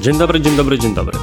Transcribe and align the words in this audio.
Dzień 0.00 0.18
dobry, 0.18 0.40
dzień 0.40 0.56
dobry, 0.56 0.78
dzień 0.78 0.94
dobry. 0.94 1.18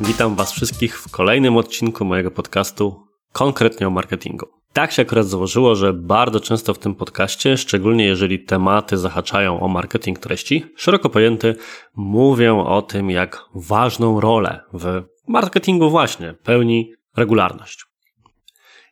Witam 0.00 0.34
Was 0.34 0.52
wszystkich 0.52 0.98
w 1.00 1.10
kolejnym 1.10 1.56
odcinku 1.56 2.04
mojego 2.04 2.30
podcastu 2.30 3.00
konkretnie 3.32 3.86
o 3.86 3.90
marketingu. 3.90 4.46
Tak 4.72 4.92
się 4.92 5.02
akurat 5.02 5.26
założyło, 5.26 5.74
że 5.74 5.92
bardzo 5.92 6.40
często 6.40 6.74
w 6.74 6.78
tym 6.78 6.94
podcaście, 6.94 7.56
szczególnie 7.56 8.04
jeżeli 8.04 8.44
tematy 8.44 8.98
zahaczają 8.98 9.60
o 9.60 9.68
marketing 9.68 10.18
treści, 10.18 10.64
szeroko 10.76 11.10
pojęty, 11.10 11.56
mówię 11.94 12.54
o 12.54 12.82
tym, 12.82 13.10
jak 13.10 13.44
ważną 13.54 14.20
rolę 14.20 14.60
w 14.72 15.13
marketingu 15.28 15.90
właśnie 15.90 16.34
pełni 16.42 16.92
regularność. 17.16 17.84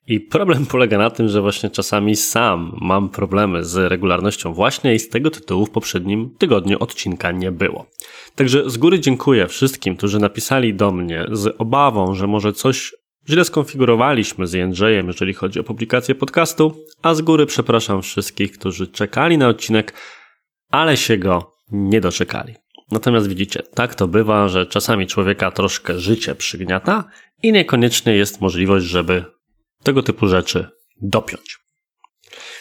I 0.07 0.20
problem 0.20 0.66
polega 0.66 0.98
na 0.98 1.11
tym, 1.11 1.29
że 1.29 1.41
właśnie 1.41 1.70
czasami 1.70 2.16
sam 2.16 2.79
mam 2.80 3.09
problemy 3.09 3.65
z 3.65 3.77
regularnością 3.77 4.55
właśnie 4.55 4.95
i 4.95 4.98
z 4.98 5.09
tego 5.09 5.30
tytułu 5.30 5.66
w 5.66 5.71
poprzednim 5.71 6.34
tygodniu 6.38 6.77
odcinka 6.80 7.33
nie 7.33 7.52
było. 7.52 7.87
Także 8.34 8.71
z 8.71 8.77
góry 8.77 9.01
dziękuję 9.01 9.48
wszystkim, 9.48 9.97
którzy 9.97 10.19
napisali 10.19 10.74
do 10.74 10.93
mnie 10.93 11.27
z 11.33 11.55
obawą, 11.59 12.15
że 12.15 12.27
może 12.27 12.52
coś 12.52 12.93
źle 13.29 13.45
skonfigurowaliśmy 13.45 14.46
z 14.46 14.52
Jędrzejem, 14.52 15.07
jeżeli 15.07 15.35
chodzi 15.35 15.60
o 15.60 15.65
publikację 15.65 16.15
podcastu, 16.15 16.77
a 17.02 17.15
z 17.15 17.23
góry 17.23 17.46
przepraszam 17.46 18.02
wszystkich, 18.02 18.52
którzy 18.52 18.87
czekali 18.87 19.38
na 19.38 19.49
odcinek, 19.49 19.95
ale 20.71 20.96
się 20.96 21.19
go 21.19 21.52
nie 21.73 22.01
doczekali. 22.01 22.55
Natomiast 22.92 23.28
widzicie, 23.28 23.62
tak 23.74 23.95
to 23.95 24.09
bywa, 24.09 24.48
że 24.48 24.66
czasami 24.66 25.06
człowieka 25.06 25.51
troszkę 25.51 25.98
życie 25.98 26.34
przygniata 26.34 27.05
i 27.42 27.52
niekoniecznie 27.52 28.15
jest 28.15 28.41
możliwość, 28.41 28.87
żeby 28.87 29.24
tego 29.82 30.02
typu 30.02 30.29
rzeczy 30.29 30.66
dopiąć. 31.02 31.59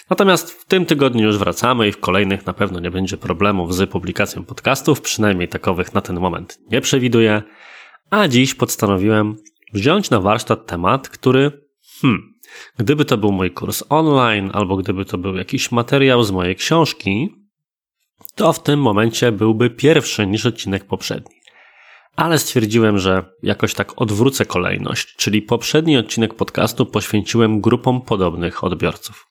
Natomiast 0.09 0.51
w 0.51 0.65
tym 0.65 0.85
tygodniu 0.85 1.25
już 1.27 1.37
wracamy 1.37 1.87
i 1.87 1.91
w 1.91 1.99
kolejnych 1.99 2.45
na 2.45 2.53
pewno 2.53 2.79
nie 2.79 2.91
będzie 2.91 3.17
problemów 3.17 3.75
z 3.75 3.89
publikacją 3.89 4.45
podcastów, 4.45 5.01
przynajmniej 5.01 5.47
takowych 5.47 5.93
na 5.93 6.01
ten 6.01 6.19
moment 6.19 6.59
nie 6.71 6.81
przewiduję. 6.81 7.41
A 8.09 8.27
dziś 8.27 8.55
postanowiłem 8.55 9.35
wziąć 9.73 10.09
na 10.09 10.19
warsztat 10.21 10.65
temat, 10.65 11.09
który, 11.09 11.51
hmm, 12.01 12.33
gdyby 12.77 13.05
to 13.05 13.17
był 13.17 13.31
mój 13.31 13.51
kurs 13.51 13.83
online, 13.89 14.49
albo 14.53 14.77
gdyby 14.77 15.05
to 15.05 15.17
był 15.17 15.35
jakiś 15.35 15.71
materiał 15.71 16.23
z 16.23 16.31
mojej 16.31 16.55
książki, 16.55 17.40
to 18.35 18.53
w 18.53 18.63
tym 18.63 18.81
momencie 18.81 19.31
byłby 19.31 19.69
pierwszy 19.69 20.27
niż 20.27 20.45
odcinek 20.45 20.85
poprzedni 20.85 21.41
ale 22.15 22.39
stwierdziłem, 22.39 22.97
że 22.97 23.25
jakoś 23.43 23.73
tak 23.73 24.01
odwrócę 24.01 24.45
kolejność, 24.45 25.15
czyli 25.15 25.41
poprzedni 25.41 25.97
odcinek 25.97 26.33
podcastu 26.33 26.85
poświęciłem 26.85 27.61
grupom 27.61 28.01
podobnych 28.01 28.63
odbiorców. 28.63 29.27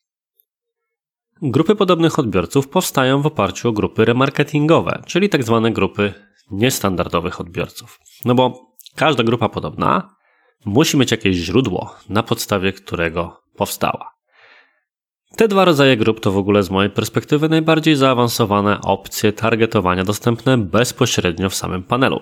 Grupy 1.42 1.74
podobnych 1.74 2.18
odbiorców 2.18 2.68
powstają 2.68 3.22
w 3.22 3.26
oparciu 3.26 3.68
o 3.68 3.72
grupy 3.72 4.04
remarketingowe, 4.04 5.02
czyli 5.06 5.28
tak 5.28 5.44
zwane 5.44 5.72
grupy 5.72 6.14
niestandardowych 6.50 7.40
odbiorców. 7.40 7.98
No 8.24 8.34
bo 8.34 8.74
każda 8.96 9.22
grupa 9.22 9.48
podobna 9.48 10.14
musi 10.64 10.96
mieć 10.96 11.10
jakieś 11.10 11.36
źródło, 11.36 11.94
na 12.08 12.22
podstawie 12.22 12.72
którego 12.72 13.42
powstała. 13.56 14.19
Te 15.36 15.48
dwa 15.48 15.64
rodzaje 15.64 15.96
grup 15.96 16.20
to 16.20 16.32
w 16.32 16.36
ogóle 16.36 16.62
z 16.62 16.70
mojej 16.70 16.90
perspektywy 16.90 17.48
najbardziej 17.48 17.96
zaawansowane 17.96 18.80
opcje 18.80 19.32
targetowania 19.32 20.04
dostępne 20.04 20.58
bezpośrednio 20.58 21.50
w 21.50 21.54
samym 21.54 21.82
panelu 21.82 22.20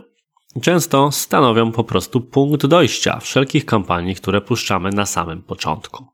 często 0.61 1.13
stanowią 1.13 1.73
po 1.73 1.85
prostu 1.85 2.21
punkt 2.21 2.67
dojścia 2.67 3.21
wszelkich 3.21 3.65
kampanii, 3.67 4.15
które 4.15 4.41
puszczamy 4.41 4.91
na 4.91 5.07
samym 5.07 5.43
początku. 5.43 6.07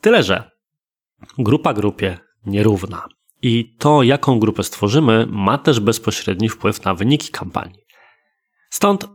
Tyle, 0.00 0.22
że 0.22 0.50
grupa 1.38 1.74
grupie 1.74 2.18
nierówna. 2.46 3.08
I 3.42 3.76
to, 3.78 4.02
jaką 4.02 4.38
grupę 4.38 4.62
stworzymy, 4.62 5.26
ma 5.30 5.58
też 5.58 5.80
bezpośredni 5.80 6.48
wpływ 6.48 6.84
na 6.84 6.94
wyniki 6.94 7.30
kampanii. 7.30 7.80
Stąd 8.70 9.08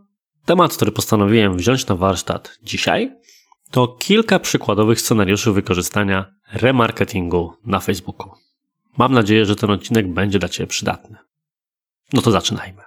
temat, 0.45 0.75
który 0.75 0.91
postanowiłem 0.91 1.57
wziąć 1.57 1.87
na 1.87 1.95
warsztat 1.95 2.57
dzisiaj, 2.63 3.11
to 3.71 3.87
kilka 3.87 4.39
przykładowych 4.39 5.01
scenariuszy 5.01 5.51
wykorzystania 5.51 6.25
remarketingu 6.53 7.53
na 7.65 7.79
Facebooku. 7.79 8.31
Mam 8.97 9.13
nadzieję, 9.13 9.45
że 9.45 9.55
ten 9.55 9.71
odcinek 9.71 10.13
będzie 10.13 10.39
dla 10.39 10.49
Ciebie 10.49 10.67
przydatny. 10.67 11.17
No 12.13 12.21
to 12.21 12.31
zaczynajmy. 12.31 12.81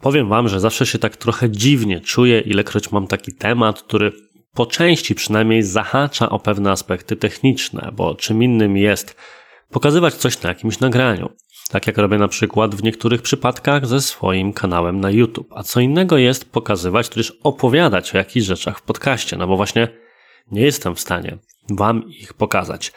Powiem 0.00 0.28
Wam, 0.28 0.48
że 0.48 0.60
zawsze 0.60 0.86
się 0.86 0.98
tak 0.98 1.16
trochę 1.16 1.50
dziwnie 1.50 2.00
czuję, 2.00 2.40
ilekroć 2.40 2.92
mam 2.92 3.06
taki 3.06 3.34
temat, 3.34 3.82
który 3.82 4.12
po 4.54 4.66
części 4.66 5.14
przynajmniej 5.14 5.62
zahacza 5.62 6.30
o 6.30 6.38
pewne 6.38 6.70
aspekty 6.70 7.16
techniczne, 7.16 7.90
bo 7.92 8.14
czym 8.14 8.42
innym 8.42 8.76
jest 8.76 9.16
pokazywać 9.70 10.14
coś 10.14 10.42
na 10.42 10.48
jakimś 10.48 10.80
nagraniu. 10.80 11.30
Tak 11.70 11.86
jak 11.86 11.98
robię 11.98 12.18
na 12.18 12.28
przykład 12.28 12.74
w 12.74 12.82
niektórych 12.82 13.22
przypadkach 13.22 13.86
ze 13.86 14.00
swoim 14.00 14.52
kanałem 14.52 15.00
na 15.00 15.10
YouTube. 15.10 15.52
A 15.54 15.62
co 15.62 15.80
innego 15.80 16.18
jest 16.18 16.52
pokazywać, 16.52 17.08
tudzież 17.08 17.32
opowiadać 17.42 18.14
o 18.14 18.18
jakichś 18.18 18.46
rzeczach 18.46 18.78
w 18.78 18.82
podcaście, 18.82 19.36
no 19.36 19.46
bo 19.46 19.56
właśnie 19.56 19.88
nie 20.50 20.62
jestem 20.62 20.94
w 20.94 21.00
stanie 21.00 21.38
Wam 21.70 22.08
ich 22.08 22.34
pokazać. 22.34 22.92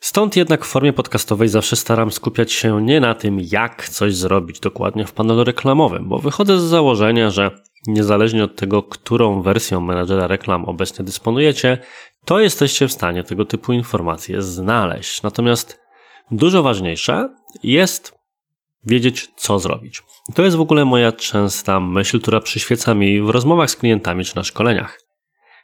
Stąd 0.00 0.36
jednak 0.36 0.64
w 0.64 0.68
formie 0.68 0.92
podcastowej 0.92 1.48
zawsze 1.48 1.76
staram 1.76 2.12
skupiać 2.12 2.52
się 2.52 2.82
nie 2.82 3.00
na 3.00 3.14
tym, 3.14 3.38
jak 3.40 3.88
coś 3.88 4.14
zrobić 4.14 4.60
dokładnie 4.60 5.04
w 5.04 5.12
panelu 5.12 5.44
reklamowym, 5.44 6.08
bo 6.08 6.18
wychodzę 6.18 6.60
z 6.60 6.62
założenia, 6.62 7.30
że 7.30 7.50
niezależnie 7.86 8.44
od 8.44 8.56
tego, 8.56 8.82
którą 8.82 9.42
wersją 9.42 9.80
menadżera 9.80 10.26
reklam 10.26 10.64
obecnie 10.64 11.04
dysponujecie, 11.04 11.78
to 12.24 12.40
jesteście 12.40 12.88
w 12.88 12.92
stanie 12.92 13.24
tego 13.24 13.44
typu 13.44 13.72
informacje 13.72 14.42
znaleźć. 14.42 15.22
Natomiast 15.22 15.80
dużo 16.30 16.62
ważniejsze 16.62 17.28
jest 17.62 18.12
wiedzieć, 18.86 19.28
co 19.36 19.58
zrobić. 19.58 20.02
To 20.34 20.44
jest 20.44 20.56
w 20.56 20.60
ogóle 20.60 20.84
moja 20.84 21.12
częsta 21.12 21.80
myśl, 21.80 22.20
która 22.20 22.40
przyświeca 22.40 22.94
mi 22.94 23.22
w 23.22 23.30
rozmowach 23.30 23.70
z 23.70 23.76
klientami 23.76 24.24
czy 24.24 24.36
na 24.36 24.44
szkoleniach. 24.44 25.00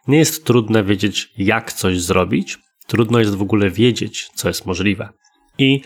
Nie 0.09 0.19
jest 0.19 0.45
trudne 0.45 0.85
wiedzieć, 0.85 1.29
jak 1.37 1.73
coś 1.73 2.01
zrobić, 2.01 2.59
Trudno 2.87 3.19
jest 3.19 3.37
w 3.37 3.43
ogóle 3.43 3.71
wiedzieć, 3.71 4.31
co 4.35 4.49
jest 4.49 4.67
możliwe. 4.67 5.09
I 5.59 5.81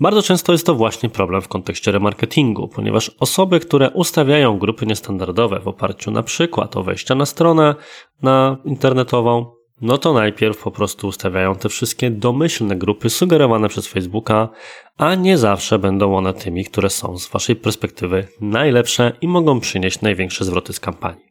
bardzo 0.00 0.22
często 0.22 0.52
jest 0.52 0.66
to 0.66 0.74
właśnie 0.74 1.08
problem 1.08 1.42
w 1.42 1.48
kontekście 1.48 1.92
remarketingu, 1.92 2.68
ponieważ 2.68 3.10
osoby, 3.20 3.60
które 3.60 3.90
ustawiają 3.90 4.58
grupy 4.58 4.86
niestandardowe 4.86 5.60
w 5.60 5.68
oparciu 5.68 6.10
na 6.10 6.22
przykład 6.22 6.76
o 6.76 6.82
wejścia 6.82 7.14
na 7.14 7.26
stronę 7.26 7.74
na 8.22 8.56
internetową, 8.64 9.55
no 9.80 9.98
to 9.98 10.12
najpierw 10.12 10.62
po 10.62 10.70
prostu 10.70 11.08
ustawiają 11.08 11.54
te 11.54 11.68
wszystkie 11.68 12.10
domyślne 12.10 12.76
grupy 12.76 13.10
sugerowane 13.10 13.68
przez 13.68 13.86
Facebooka, 13.86 14.48
a 14.96 15.14
nie 15.14 15.38
zawsze 15.38 15.78
będą 15.78 16.16
one 16.16 16.34
tymi, 16.34 16.64
które 16.64 16.90
są 16.90 17.18
z 17.18 17.28
Waszej 17.28 17.56
perspektywy 17.56 18.28
najlepsze 18.40 19.12
i 19.20 19.28
mogą 19.28 19.60
przynieść 19.60 20.00
największe 20.00 20.44
zwroty 20.44 20.72
z 20.72 20.80
kampanii. 20.80 21.26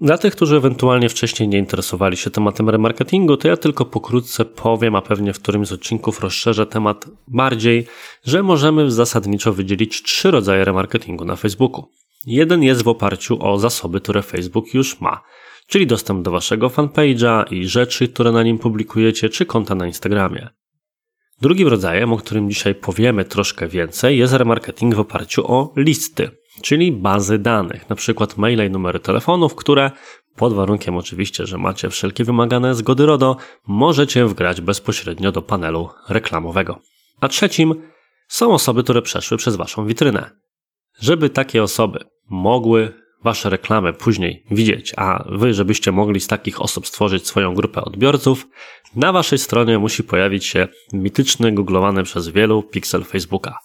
Dla 0.00 0.18
tych, 0.18 0.36
którzy 0.36 0.56
ewentualnie 0.56 1.08
wcześniej 1.08 1.48
nie 1.48 1.58
interesowali 1.58 2.16
się 2.16 2.30
tematem 2.30 2.70
remarketingu, 2.70 3.36
to 3.36 3.48
ja 3.48 3.56
tylko 3.56 3.84
pokrótce 3.84 4.44
powiem, 4.44 4.96
a 4.96 5.02
pewnie 5.02 5.32
w 5.32 5.40
którymś 5.40 5.68
z 5.68 5.72
odcinków 5.72 6.20
rozszerzę 6.20 6.66
temat 6.66 7.06
bardziej, 7.28 7.86
że 8.24 8.42
możemy 8.42 8.90
zasadniczo 8.90 9.52
wydzielić 9.52 10.02
trzy 10.02 10.30
rodzaje 10.30 10.64
remarketingu 10.64 11.24
na 11.24 11.36
Facebooku. 11.36 11.84
Jeden 12.26 12.62
jest 12.62 12.82
w 12.82 12.88
oparciu 12.88 13.46
o 13.46 13.58
zasoby, 13.58 14.00
które 14.00 14.22
Facebook 14.22 14.74
już 14.74 15.00
ma, 15.00 15.22
czyli 15.66 15.86
dostęp 15.86 16.24
do 16.24 16.30
waszego 16.30 16.68
fanpage'a 16.68 17.52
i 17.52 17.68
rzeczy, 17.68 18.08
które 18.08 18.32
na 18.32 18.42
nim 18.42 18.58
publikujecie, 18.58 19.28
czy 19.28 19.46
konta 19.46 19.74
na 19.74 19.86
Instagramie. 19.86 20.48
Drugim 21.40 21.68
rodzajem, 21.68 22.12
o 22.12 22.16
którym 22.16 22.50
dzisiaj 22.50 22.74
powiemy 22.74 23.24
troszkę 23.24 23.68
więcej, 23.68 24.18
jest 24.18 24.32
remarketing 24.32 24.94
w 24.94 25.00
oparciu 25.00 25.52
o 25.52 25.72
listy, 25.76 26.30
czyli 26.62 26.92
bazy 26.92 27.38
danych, 27.38 27.88
przykład 27.96 28.36
maile 28.36 28.66
i 28.66 28.70
numery 28.70 29.00
telefonów, 29.00 29.54
które 29.54 29.90
pod 30.36 30.52
warunkiem 30.52 30.96
oczywiście, 30.96 31.46
że 31.46 31.58
macie 31.58 31.90
wszelkie 31.90 32.24
wymagane 32.24 32.74
zgody 32.74 33.06
RODO, 33.06 33.36
możecie 33.66 34.26
wgrać 34.26 34.60
bezpośrednio 34.60 35.32
do 35.32 35.42
panelu 35.42 35.88
reklamowego. 36.08 36.80
A 37.20 37.28
trzecim 37.28 37.74
są 38.28 38.52
osoby, 38.52 38.82
które 38.82 39.02
przeszły 39.02 39.36
przez 39.36 39.56
Waszą 39.56 39.86
witrynę. 39.86 40.30
Żeby 41.00 41.30
takie 41.30 41.62
osoby 41.62 41.98
mogły 42.30 43.03
Wasze 43.24 43.50
reklamy 43.50 43.92
później 43.92 44.44
widzieć, 44.50 44.92
a 44.96 45.24
Wy, 45.28 45.54
żebyście 45.54 45.92
mogli 45.92 46.20
z 46.20 46.26
takich 46.26 46.62
osób 46.62 46.86
stworzyć 46.86 47.26
swoją 47.26 47.54
grupę 47.54 47.80
odbiorców, 47.84 48.46
na 48.96 49.12
Waszej 49.12 49.38
stronie 49.38 49.78
musi 49.78 50.04
pojawić 50.04 50.46
się 50.46 50.68
mityczny, 50.92 51.52
googlowany 51.52 52.02
przez 52.02 52.28
wielu 52.28 52.62
pixel 52.62 53.04
Facebooka. 53.04 53.58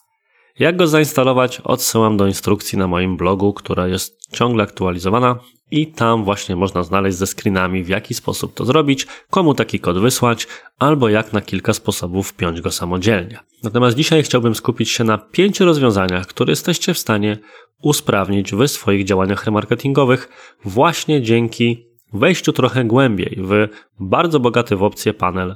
Jak 0.59 0.77
go 0.77 0.88
zainstalować? 0.88 1.61
Odsyłam 1.63 2.17
do 2.17 2.27
instrukcji 2.27 2.77
na 2.77 2.88
moim 2.88 3.17
blogu, 3.17 3.53
która 3.53 3.88
jest 3.88 4.27
ciągle 4.31 4.63
aktualizowana 4.63 5.39
i 5.71 5.88
tam 5.88 6.23
właśnie 6.23 6.56
można 6.56 6.83
znaleźć 6.83 7.17
ze 7.17 7.27
screenami, 7.27 7.83
w 7.83 7.89
jaki 7.89 8.13
sposób 8.13 8.53
to 8.53 8.65
zrobić, 8.65 9.07
komu 9.29 9.53
taki 9.53 9.79
kod 9.79 10.00
wysłać, 10.00 10.47
albo 10.79 11.09
jak 11.09 11.33
na 11.33 11.41
kilka 11.41 11.73
sposobów 11.73 12.27
wpiąć 12.27 12.61
go 12.61 12.71
samodzielnie. 12.71 13.39
Natomiast 13.63 13.97
dzisiaj 13.97 14.23
chciałbym 14.23 14.56
skupić 14.56 14.89
się 14.89 15.03
na 15.03 15.17
pięciu 15.17 15.65
rozwiązaniach, 15.65 16.27
które 16.27 16.51
jesteście 16.51 16.94
w 16.94 16.97
stanie 16.97 17.38
usprawnić 17.81 18.53
w 18.53 18.67
swoich 18.67 19.06
działaniach 19.06 19.45
remarketingowych 19.45 20.29
właśnie 20.65 21.21
dzięki 21.21 21.88
wejściu 22.13 22.53
trochę 22.53 22.85
głębiej 22.85 23.38
w 23.41 23.67
bardzo 24.00 24.39
bogaty 24.39 24.75
w 24.75 24.83
opcje 24.83 25.13
panel 25.13 25.56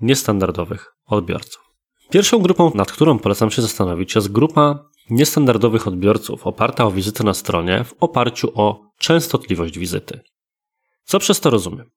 niestandardowych 0.00 0.92
odbiorców. 1.06 1.67
Pierwszą 2.10 2.38
grupą, 2.38 2.72
nad 2.74 2.92
którą 2.92 3.18
polecam 3.18 3.50
się 3.50 3.62
zastanowić, 3.62 4.14
jest 4.14 4.32
grupa 4.32 4.88
niestandardowych 5.10 5.88
odbiorców 5.88 6.46
oparta 6.46 6.84
o 6.84 6.90
wizytę 6.90 7.24
na 7.24 7.34
stronie 7.34 7.84
w 7.84 7.94
oparciu 8.00 8.52
o 8.54 8.80
częstotliwość 8.98 9.78
wizyty. 9.78 10.20
Co 11.04 11.18
przez 11.18 11.40
to 11.40 11.50
rozumiem? 11.50 11.90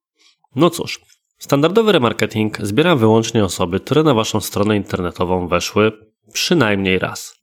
No 0.55 0.69
cóż, 0.69 1.01
standardowy 1.37 1.91
remarketing 1.91 2.57
zbiera 2.61 2.95
wyłącznie 2.95 3.45
osoby, 3.45 3.79
które 3.79 4.03
na 4.03 4.13
waszą 4.13 4.41
stronę 4.41 4.77
internetową 4.77 5.47
weszły 5.47 5.91
przynajmniej 6.33 6.99
raz. 6.99 7.35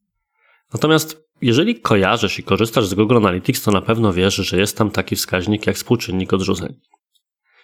Natomiast 0.73 1.29
jeżeli 1.43 1.81
kojarzysz 1.81 2.39
i 2.39 2.43
korzystasz 2.43 2.87
z 2.87 2.95
Google 2.95 3.17
Analytics, 3.17 3.63
to 3.63 3.71
na 3.71 3.83
pewno 3.83 4.13
wiesz, 4.13 4.35
że 4.35 4.59
jest 4.59 4.79
tam 4.79 4.91
taki 4.91 5.17
wskaźnik 5.17 5.67
jak 5.67 5.77
współczynnik 5.77 6.33
odrzuceń. 6.33 6.75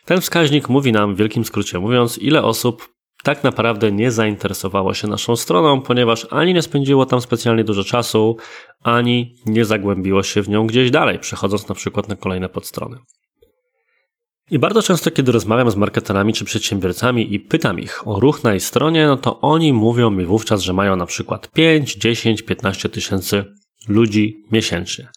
Ten 0.05 0.21
wskaźnik 0.21 0.69
mówi 0.69 0.93
nam, 0.93 1.15
w 1.15 1.19
wielkim 1.19 1.45
skrócie 1.45 1.79
mówiąc, 1.79 2.19
ile 2.19 2.43
osób 2.43 2.94
tak 3.25 3.45
naprawdę 3.45 3.93
nie 3.93 4.11
zainteresowało 4.11 4.95
się 4.95 5.09
naszą 5.09 5.37
stroną, 5.37 5.81
ponieważ 5.81 6.27
ani 6.31 6.55
nie 6.55 6.63
spędziło 6.63 7.07
tam 7.07 7.21
specjalnie 7.21 7.65
dużo 7.65 7.85
czasu, 7.85 8.37
ani 8.83 9.35
nie 9.47 9.65
zagłębiło 9.65 10.23
się 10.23 10.43
w 10.43 10.49
nią 10.49 10.67
gdzieś 10.67 10.91
dalej, 10.91 11.19
przechodząc 11.19 11.69
na 11.69 11.75
przykład 11.75 12.09
na 12.09 12.17
kolejne 12.17 12.49
podstrony. 12.49 12.97
I 14.51 14.59
bardzo 14.59 14.83
często, 14.83 15.11
kiedy 15.11 15.33
rozmawiam 15.33 15.71
z 15.71 15.77
marketerami 15.77 16.33
czy 16.33 16.45
przedsiębiorcami 16.45 17.35
i 17.35 17.41
pytam 17.41 17.81
ich 17.81 18.09
o 18.09 18.21
ruch 18.21 18.45
na 18.45 18.55
ich 18.55 18.65
stronie, 18.65 19.07
no 19.07 19.17
to 19.17 19.41
oni 19.41 19.73
mówią 19.73 20.11
mi 20.11 20.25
wówczas, 20.25 20.63
że 20.63 20.73
mają 20.73 20.97
na 20.97 21.07
przykład 21.07 21.51
5, 21.51 21.95
10, 21.95 22.43
15 22.43 22.89
tysięcy 22.89 23.45
ludzi 23.89 24.45
miesięcznie. 24.53 25.09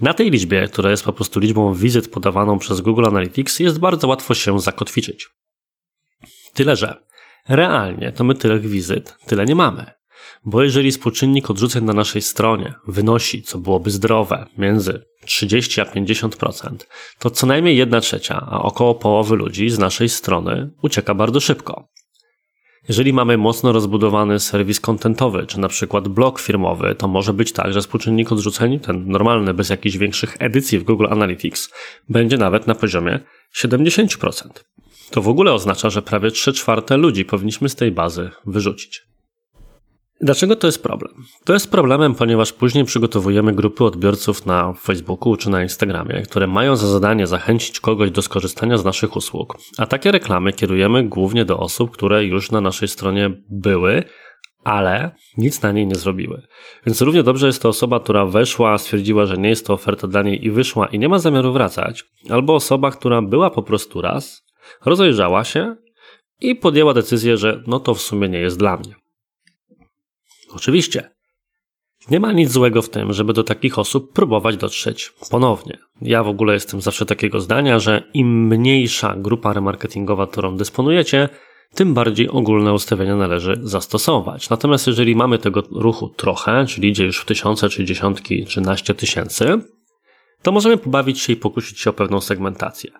Na 0.00 0.14
tej 0.14 0.30
liczbie, 0.30 0.68
która 0.68 0.90
jest 0.90 1.04
po 1.04 1.12
prostu 1.12 1.40
liczbą 1.40 1.74
wizyt 1.74 2.10
podawaną 2.10 2.58
przez 2.58 2.80
Google 2.80 3.06
Analytics, 3.06 3.60
jest 3.60 3.78
bardzo 3.78 4.08
łatwo 4.08 4.34
się 4.34 4.60
zakotwiczyć. 4.60 5.28
Tyle, 6.54 6.76
że 6.76 7.07
realnie 7.48 8.12
to 8.12 8.24
my 8.24 8.34
tyle 8.34 8.58
wizyt, 8.58 9.16
tyle 9.26 9.44
nie 9.44 9.54
mamy. 9.54 9.86
Bo 10.44 10.62
jeżeli 10.62 10.90
współczynnik 10.90 11.50
odrzuceń 11.50 11.84
na 11.84 11.92
naszej 11.92 12.22
stronie 12.22 12.74
wynosi, 12.86 13.42
co 13.42 13.58
byłoby 13.58 13.90
zdrowe, 13.90 14.46
między 14.58 15.02
30 15.26 15.80
a 15.80 15.84
50%, 15.84 16.76
to 17.18 17.30
co 17.30 17.46
najmniej 17.46 17.76
1 17.76 18.00
trzecia, 18.00 18.46
a 18.50 18.62
około 18.62 18.94
połowy 18.94 19.36
ludzi 19.36 19.70
z 19.70 19.78
naszej 19.78 20.08
strony 20.08 20.70
ucieka 20.82 21.14
bardzo 21.14 21.40
szybko. 21.40 21.88
Jeżeli 22.88 23.12
mamy 23.12 23.38
mocno 23.38 23.72
rozbudowany 23.72 24.40
serwis 24.40 24.80
kontentowy, 24.80 25.46
czy 25.46 25.60
na 25.60 25.68
przykład 25.68 26.08
blog 26.08 26.40
firmowy, 26.40 26.94
to 26.94 27.08
może 27.08 27.32
być 27.32 27.52
tak, 27.52 27.72
że 27.72 27.80
współczynnik 27.80 28.32
odrzuceń, 28.32 28.80
ten 28.80 29.08
normalny, 29.08 29.54
bez 29.54 29.70
jakichś 29.70 29.96
większych 29.96 30.36
edycji 30.38 30.78
w 30.78 30.84
Google 30.84 31.06
Analytics, 31.10 31.70
będzie 32.08 32.36
nawet 32.36 32.66
na 32.66 32.74
poziomie 32.74 33.20
70%. 33.56 34.48
To 35.10 35.22
w 35.22 35.28
ogóle 35.28 35.52
oznacza, 35.52 35.90
że 35.90 36.02
prawie 36.02 36.30
3 36.30 36.52
czwarte 36.52 36.96
ludzi 36.96 37.24
powinniśmy 37.24 37.68
z 37.68 37.74
tej 37.74 37.92
bazy 37.92 38.30
wyrzucić. 38.46 39.08
Dlaczego 40.20 40.56
to 40.56 40.66
jest 40.66 40.82
problem? 40.82 41.14
To 41.44 41.52
jest 41.52 41.70
problemem, 41.70 42.14
ponieważ 42.14 42.52
później 42.52 42.84
przygotowujemy 42.84 43.52
grupy 43.52 43.84
odbiorców 43.84 44.46
na 44.46 44.72
Facebooku 44.72 45.36
czy 45.36 45.50
na 45.50 45.62
Instagramie, 45.62 46.22
które 46.22 46.46
mają 46.46 46.76
za 46.76 46.86
zadanie 46.86 47.26
zachęcić 47.26 47.80
kogoś 47.80 48.10
do 48.10 48.22
skorzystania 48.22 48.78
z 48.78 48.84
naszych 48.84 49.16
usług, 49.16 49.56
a 49.78 49.86
takie 49.86 50.12
reklamy 50.12 50.52
kierujemy 50.52 51.04
głównie 51.04 51.44
do 51.44 51.58
osób, 51.58 51.90
które 51.90 52.24
już 52.24 52.50
na 52.50 52.60
naszej 52.60 52.88
stronie 52.88 53.30
były, 53.50 54.04
ale 54.64 55.10
nic 55.36 55.62
na 55.62 55.72
niej 55.72 55.86
nie 55.86 55.94
zrobiły. 55.94 56.42
Więc 56.86 57.02
równie 57.02 57.22
dobrze 57.22 57.46
jest 57.46 57.62
to 57.62 57.68
osoba, 57.68 58.00
która 58.00 58.26
weszła, 58.26 58.78
stwierdziła, 58.78 59.26
że 59.26 59.36
nie 59.36 59.48
jest 59.48 59.66
to 59.66 59.74
oferta 59.74 60.08
dla 60.08 60.22
niej 60.22 60.46
i 60.46 60.50
wyszła 60.50 60.86
i 60.86 60.98
nie 60.98 61.08
ma 61.08 61.18
zamiaru 61.18 61.52
wracać, 61.52 62.04
albo 62.30 62.54
osoba, 62.54 62.90
która 62.90 63.22
była 63.22 63.50
po 63.50 63.62
prostu 63.62 64.00
raz, 64.00 64.47
rozejrzała 64.84 65.44
się 65.44 65.76
i 66.40 66.54
podjęła 66.54 66.94
decyzję, 66.94 67.36
że 67.36 67.62
no 67.66 67.80
to 67.80 67.94
w 67.94 68.02
sumie 68.02 68.28
nie 68.28 68.38
jest 68.38 68.58
dla 68.58 68.76
mnie. 68.76 68.94
Oczywiście. 70.54 71.10
Nie 72.10 72.20
ma 72.20 72.32
nic 72.32 72.50
złego 72.50 72.82
w 72.82 72.88
tym, 72.88 73.12
żeby 73.12 73.32
do 73.32 73.44
takich 73.44 73.78
osób 73.78 74.12
próbować 74.12 74.56
dotrzeć 74.56 75.12
ponownie. 75.30 75.78
Ja 76.02 76.22
w 76.22 76.28
ogóle 76.28 76.54
jestem 76.54 76.80
zawsze 76.80 77.06
takiego 77.06 77.40
zdania, 77.40 77.78
że 77.78 78.02
im 78.14 78.46
mniejsza 78.46 79.14
grupa 79.16 79.52
remarketingowa, 79.52 80.26
którą 80.26 80.56
dysponujecie, 80.56 81.28
tym 81.74 81.94
bardziej 81.94 82.28
ogólne 82.28 82.72
ustawienia 82.72 83.16
należy 83.16 83.60
zastosować. 83.62 84.50
Natomiast 84.50 84.86
jeżeli 84.86 85.16
mamy 85.16 85.38
tego 85.38 85.62
ruchu 85.70 86.08
trochę, 86.08 86.66
czyli 86.66 86.88
idzie 86.88 87.04
już 87.04 87.20
w 87.20 87.24
tysiące, 87.24 87.68
czy 87.68 87.84
dziesiątki, 87.84 88.46
czy 88.46 88.60
naście 88.60 88.94
tysięcy, 88.94 89.60
to 90.42 90.52
możemy 90.52 90.76
pobawić 90.76 91.20
się 91.20 91.32
i 91.32 91.36
pokusić 91.36 91.80
się 91.80 91.90
o 91.90 91.92
pewną 91.92 92.20
segmentację. 92.20 92.90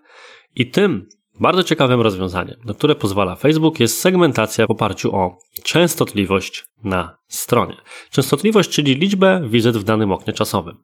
I 0.57 0.71
tym 0.71 1.09
bardzo 1.41 1.63
ciekawym 1.63 2.01
rozwiązaniem, 2.01 2.57
na 2.65 2.75
które 2.75 2.95
pozwala 2.95 3.37
Facebook, 3.37 3.81
jest 3.81 4.01
segmentacja 4.01 4.67
w 4.67 4.71
oparciu 4.71 5.17
o 5.17 5.39
częstotliwość 5.65 6.65
na 6.85 7.19
stronie. 7.29 7.77
Częstotliwość, 8.11 8.71
czyli 8.71 8.95
liczbę 8.95 9.43
wizyt 9.49 9.77
w 9.77 9.85
danym 9.85 10.13
oknie 10.13 10.33
czasowym. 10.33 10.77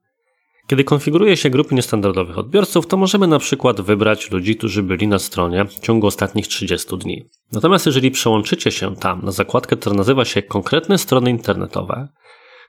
Kiedy 0.66 0.84
konfiguruje 0.84 1.36
się 1.36 1.50
grupy 1.50 1.74
niestandardowych 1.74 2.38
odbiorców, 2.38 2.86
to 2.86 2.96
możemy 2.96 3.26
na 3.26 3.38
przykład 3.38 3.80
wybrać 3.80 4.30
ludzi, 4.30 4.56
którzy 4.56 4.82
byli 4.82 5.08
na 5.08 5.18
stronie 5.18 5.64
w 5.64 5.80
ciągu 5.80 6.06
ostatnich 6.06 6.48
30 6.48 6.98
dni. 6.98 7.24
Natomiast 7.52 7.86
jeżeli 7.86 8.10
przełączycie 8.10 8.70
się 8.70 8.96
tam 8.96 9.20
na 9.22 9.32
zakładkę, 9.32 9.76
która 9.76 9.96
nazywa 9.96 10.24
się 10.24 10.42
konkretne 10.42 10.98
strony 10.98 11.30
internetowe, 11.30 12.08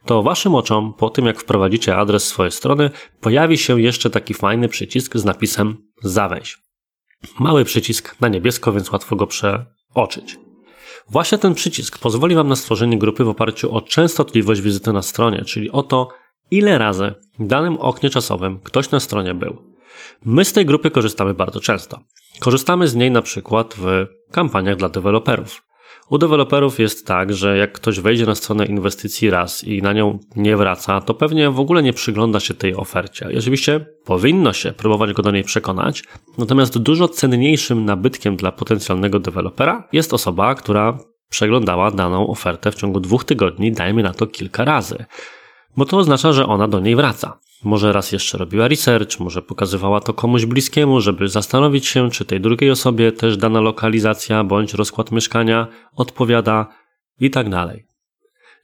to 0.06 0.24
waszym 0.24 0.56
oczom, 0.56 0.94
po 0.94 1.10
tym 1.10 1.26
jak 1.26 1.40
wprowadzicie 1.40 1.96
adres 1.96 2.28
swojej 2.28 2.52
strony, 2.52 2.90
pojawi 3.22 3.58
się 3.58 3.82
jeszcze 3.82 4.10
taki 4.10 4.34
fajny 4.34 4.70
przycisk 4.70 5.18
z 5.18 5.26
napisem 5.26 5.78
zawęź. 6.04 6.58
Mały 7.40 7.66
przycisk 7.66 8.16
na 8.22 8.28
niebiesko, 8.28 8.72
więc 8.72 8.92
łatwo 8.92 9.16
go 9.16 9.28
przeoczyć. 9.28 10.38
Właśnie 11.10 11.38
ten 11.38 11.54
przycisk 11.54 12.00
pozwoli 12.00 12.36
Wam 12.36 12.48
na 12.48 12.56
stworzenie 12.56 12.98
grupy 12.98 13.24
w 13.24 13.30
oparciu 13.30 13.76
o 13.76 13.82
częstotliwość 13.82 14.62
wizyty 14.62 14.94
na 14.94 15.02
stronie, 15.02 15.44
czyli 15.46 15.72
o 15.72 15.84
to, 15.84 16.10
ile 16.52 16.78
razy 16.78 17.14
w 17.40 17.48
danym 17.48 17.78
oknie 17.78 18.10
czasowym 18.10 18.60
ktoś 18.60 18.92
na 18.92 19.00
stronie 19.00 19.34
był. 19.34 19.76
My 20.26 20.46
z 20.46 20.54
tej 20.54 20.66
grupy 20.66 20.92
korzystamy 20.92 21.34
bardzo 21.34 21.60
często. 21.60 22.00
Korzystamy 22.40 22.88
z 22.88 22.96
niej 22.96 23.12
na 23.12 23.22
przykład 23.22 23.76
w 23.78 24.06
kampaniach 24.32 24.76
dla 24.76 24.90
deweloperów. 24.90 25.62
U 26.10 26.18
deweloperów 26.18 26.80
jest 26.80 27.08
tak, 27.08 27.34
że 27.34 27.58
jak 27.58 27.72
ktoś 27.72 28.00
wejdzie 28.00 28.26
na 28.26 28.36
stronę 28.36 28.66
inwestycji 28.66 29.30
raz 29.30 29.64
i 29.64 29.82
na 29.82 29.94
nią 29.94 30.20
nie 30.36 30.58
wraca, 30.58 31.02
to 31.02 31.14
pewnie 31.14 31.50
w 31.50 31.60
ogóle 31.60 31.84
nie 31.84 31.94
przygląda 31.94 32.40
się 32.40 32.54
tej 32.54 32.76
ofercie. 32.76 33.28
I 33.32 33.38
oczywiście 33.38 33.86
powinno 34.06 34.54
się 34.54 34.72
próbować 34.72 35.14
go 35.14 35.24
do 35.24 35.32
niej 35.32 35.44
przekonać, 35.44 36.04
natomiast 36.38 36.78
dużo 36.78 37.08
cenniejszym 37.08 37.86
nabytkiem 37.86 38.36
dla 38.36 38.52
potencjalnego 38.52 39.20
dewelopera 39.20 39.88
jest 39.92 40.14
osoba, 40.14 40.56
która 40.56 40.98
przeglądała 41.30 41.92
daną 41.92 42.28
ofertę 42.28 42.72
w 42.72 42.76
ciągu 42.76 43.00
dwóch 43.00 43.24
tygodni, 43.24 43.72
dajmy 43.72 44.04
na 44.04 44.14
to 44.14 44.28
kilka 44.28 44.66
razy. 44.66 45.06
Bo 45.78 45.86
to 45.86 45.98
oznacza, 45.98 46.34
że 46.34 46.46
ona 46.46 46.68
do 46.68 46.80
niej 46.80 46.96
wraca. 46.96 47.40
Może 47.64 47.94
raz 47.94 48.12
jeszcze 48.12 48.38
robiła 48.38 48.68
research, 48.68 49.20
może 49.20 49.42
pokazywała 49.42 50.00
to 50.00 50.14
komuś 50.14 50.46
bliskiemu, 50.46 51.02
żeby 51.02 51.28
zastanowić 51.28 51.88
się, 51.88 52.12
czy 52.12 52.26
tej 52.26 52.42
drugiej 52.42 52.72
osobie 52.72 53.12
też 53.12 53.38
dana 53.38 53.62
lokalizacja 53.62 54.44
bądź 54.44 54.74
rozkład 54.74 55.12
mieszkania 55.12 55.68
odpowiada 55.96 56.68
i 57.20 57.30
tak 57.30 57.50
dalej. 57.50 57.86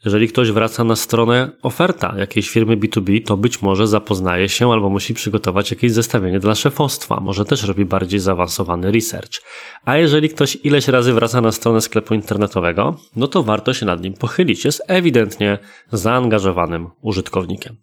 Jeżeli 0.06 0.28
ktoś 0.28 0.52
wraca 0.52 0.84
na 0.84 0.96
stronę 0.96 1.52
oferta 1.62 2.16
jakiejś 2.18 2.50
firmy 2.50 2.78
B2B, 2.78 3.26
to 3.26 3.38
być 3.38 3.62
może 3.62 3.88
zapoznaje 3.88 4.50
się 4.50 4.72
albo 4.72 4.90
musi 4.90 5.14
przygotować 5.14 5.72
jakieś 5.72 5.92
zestawienie 5.92 6.40
dla 6.40 6.56
szefostwa, 6.56 7.20
może 7.20 7.46
też 7.46 7.64
robi 7.64 7.86
bardziej 7.86 8.20
zaawansowany 8.20 8.92
research. 8.92 9.42
A 9.86 9.98
jeżeli 9.98 10.30
ktoś 10.30 10.58
ileś 10.64 10.88
razy 10.88 11.14
wraca 11.14 11.42
na 11.42 11.52
stronę 11.52 11.82
sklepu 11.82 12.14
internetowego, 12.14 12.96
no 13.16 13.28
to 13.28 13.44
warto 13.44 13.74
się 13.74 13.86
nad 13.86 14.04
nim 14.04 14.14
pochylić. 14.14 14.66
Jest 14.66 14.84
ewidentnie 14.88 15.58
zaangażowanym 15.92 16.88
użytkownikiem. 17.02 17.76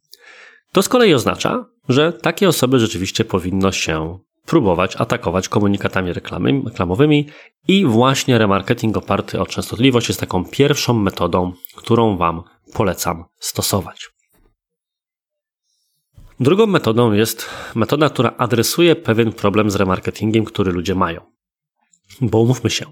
To 0.73 0.83
z 0.83 0.89
kolei 0.89 1.15
oznacza, 1.15 1.65
że 1.89 2.13
takie 2.13 2.49
osoby 2.49 2.79
rzeczywiście 2.79 3.25
powinno 3.25 3.73
się 3.73 4.19
próbować 4.47 4.97
atakować 4.97 5.49
komunikatami 5.49 6.13
reklamy, 6.13 6.63
reklamowymi 6.65 7.29
i 7.69 7.87
właśnie 7.87 8.39
remarketing 8.39 8.97
oparty 8.97 9.41
o 9.41 9.47
częstotliwość 9.47 10.09
jest 10.09 10.21
taką 10.21 10.45
pierwszą 10.45 10.95
metodą, 10.95 11.53
którą 11.77 12.17
Wam 12.17 12.43
polecam 12.75 13.25
stosować. 13.39 14.09
Drugą 16.41 16.67
metodą 16.67 17.13
jest 17.13 17.51
metoda, 17.75 18.11
która 18.11 18.35
adresuje 18.39 18.97
pewien 18.97 19.33
problem 19.33 19.71
z 19.71 19.77
remarketingiem, 19.77 20.45
który 20.45 20.73
ludzie 20.73 20.95
mają. 20.95 21.21
Bo 22.21 22.41
umówmy 22.41 22.71
się, 22.71 22.87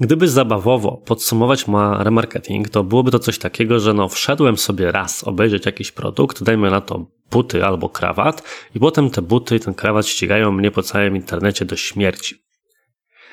Gdyby 0.00 0.28
zabawowo 0.28 1.02
podsumować 1.06 1.68
ma 1.68 2.04
remarketing, 2.04 2.68
to 2.68 2.84
byłoby 2.84 3.10
to 3.10 3.18
coś 3.18 3.38
takiego, 3.38 3.80
że 3.80 3.94
no 3.94 4.08
wszedłem 4.08 4.56
sobie 4.56 4.92
raz 4.92 5.24
obejrzeć 5.24 5.66
jakiś 5.66 5.92
produkt, 5.92 6.42
dajmy 6.42 6.70
na 6.70 6.80
to 6.80 7.06
buty 7.30 7.64
albo 7.64 7.88
krawat 7.88 8.42
i 8.74 8.80
potem 8.80 9.10
te 9.10 9.22
buty 9.22 9.60
ten 9.60 9.74
krawat 9.74 10.06
ścigają 10.06 10.52
mnie 10.52 10.70
po 10.70 10.82
całym 10.82 11.16
internecie 11.16 11.64
do 11.64 11.76
śmierci. 11.76 12.34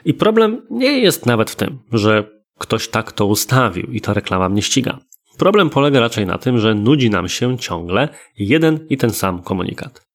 I 0.06 0.14
problem 0.14 0.62
nie 0.70 1.00
jest 1.00 1.26
nawet 1.26 1.52
w 1.52 1.56
tym, 1.56 1.80
że 1.92 2.30
ktoś 2.60 2.88
tak 2.88 3.12
to 3.12 3.26
ustawił 3.26 3.92
i 3.92 4.02
ta 4.02 4.14
reklama 4.14 4.50
mnie 4.50 4.62
ściga. 4.62 5.00
Problem 5.38 5.70
polega 5.70 6.00
raczej 6.00 6.26
na 6.26 6.38
tym, 6.38 6.58
że 6.58 6.76
nudzi 6.76 7.10
nam 7.10 7.30
się 7.30 7.58
ciągle 7.58 8.10
jeden 8.38 8.88
i 8.90 8.98
ten 8.98 9.10
sam 9.10 9.44
komunikat. 9.44 10.08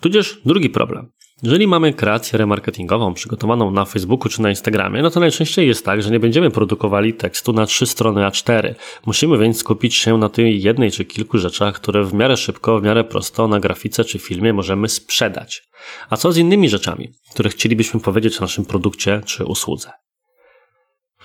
Tudzież 0.00 0.40
drugi 0.44 0.70
problem. 0.70 1.10
Jeżeli 1.42 1.66
mamy 1.66 1.92
kreację 1.92 2.38
remarketingową 2.38 3.14
przygotowaną 3.14 3.70
na 3.70 3.84
Facebooku 3.84 4.28
czy 4.28 4.42
na 4.42 4.50
Instagramie, 4.50 5.02
no 5.02 5.10
to 5.10 5.20
najczęściej 5.20 5.68
jest 5.68 5.84
tak, 5.84 6.02
że 6.02 6.10
nie 6.10 6.20
będziemy 6.20 6.50
produkowali 6.50 7.14
tekstu 7.14 7.52
na 7.52 7.66
trzy 7.66 7.86
strony 7.86 8.20
A4. 8.20 8.74
Musimy 9.06 9.38
więc 9.38 9.58
skupić 9.58 9.94
się 9.94 10.18
na 10.18 10.28
tej 10.28 10.62
jednej 10.62 10.90
czy 10.90 11.04
kilku 11.04 11.38
rzeczach, 11.38 11.74
które 11.74 12.04
w 12.04 12.14
miarę 12.14 12.36
szybko, 12.36 12.80
w 12.80 12.82
miarę 12.82 13.04
prosto 13.04 13.48
na 13.48 13.60
grafice 13.60 14.04
czy 14.04 14.18
filmie 14.18 14.52
możemy 14.52 14.88
sprzedać. 14.88 15.62
A 16.10 16.16
co 16.16 16.32
z 16.32 16.36
innymi 16.36 16.68
rzeczami, 16.68 17.08
które 17.32 17.50
chcielibyśmy 17.50 18.00
powiedzieć 18.00 18.38
o 18.38 18.40
naszym 18.40 18.64
produkcie 18.64 19.20
czy 19.26 19.44
usłudze? 19.44 19.90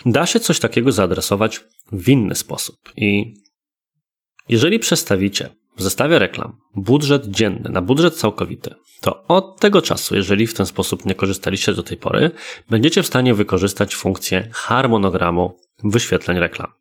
Da 0.06 0.26
się 0.26 0.40
coś 0.40 0.60
takiego 0.60 0.92
zaadresować 0.92 1.62
w 1.92 2.10
inny 2.10 2.36
sposób 2.36 2.76
i 2.98 3.34
jeżeli 4.50 4.80
przestawicie 4.80 5.50
w 5.78 5.82
zestawie 5.82 6.20
reklam 6.20 6.58
budżet 6.76 7.26
dzienny 7.28 7.70
na 7.70 7.82
budżet 7.82 8.16
całkowity, 8.16 8.76
to 9.02 9.24
od 9.28 9.60
tego 9.60 9.82
czasu, 9.82 10.16
jeżeli 10.16 10.48
w 10.48 10.54
ten 10.54 10.66
sposób 10.66 11.06
nie 11.06 11.16
korzystaliście 11.16 11.74
do 11.74 11.84
tej 11.84 11.98
pory, 11.98 12.32
będziecie 12.70 13.04
w 13.04 13.08
stanie 13.08 13.34
wykorzystać 13.34 13.96
funkcję 13.96 14.50
harmonogramu 14.52 15.58
wyświetleń 15.84 16.40
reklam. 16.40 16.72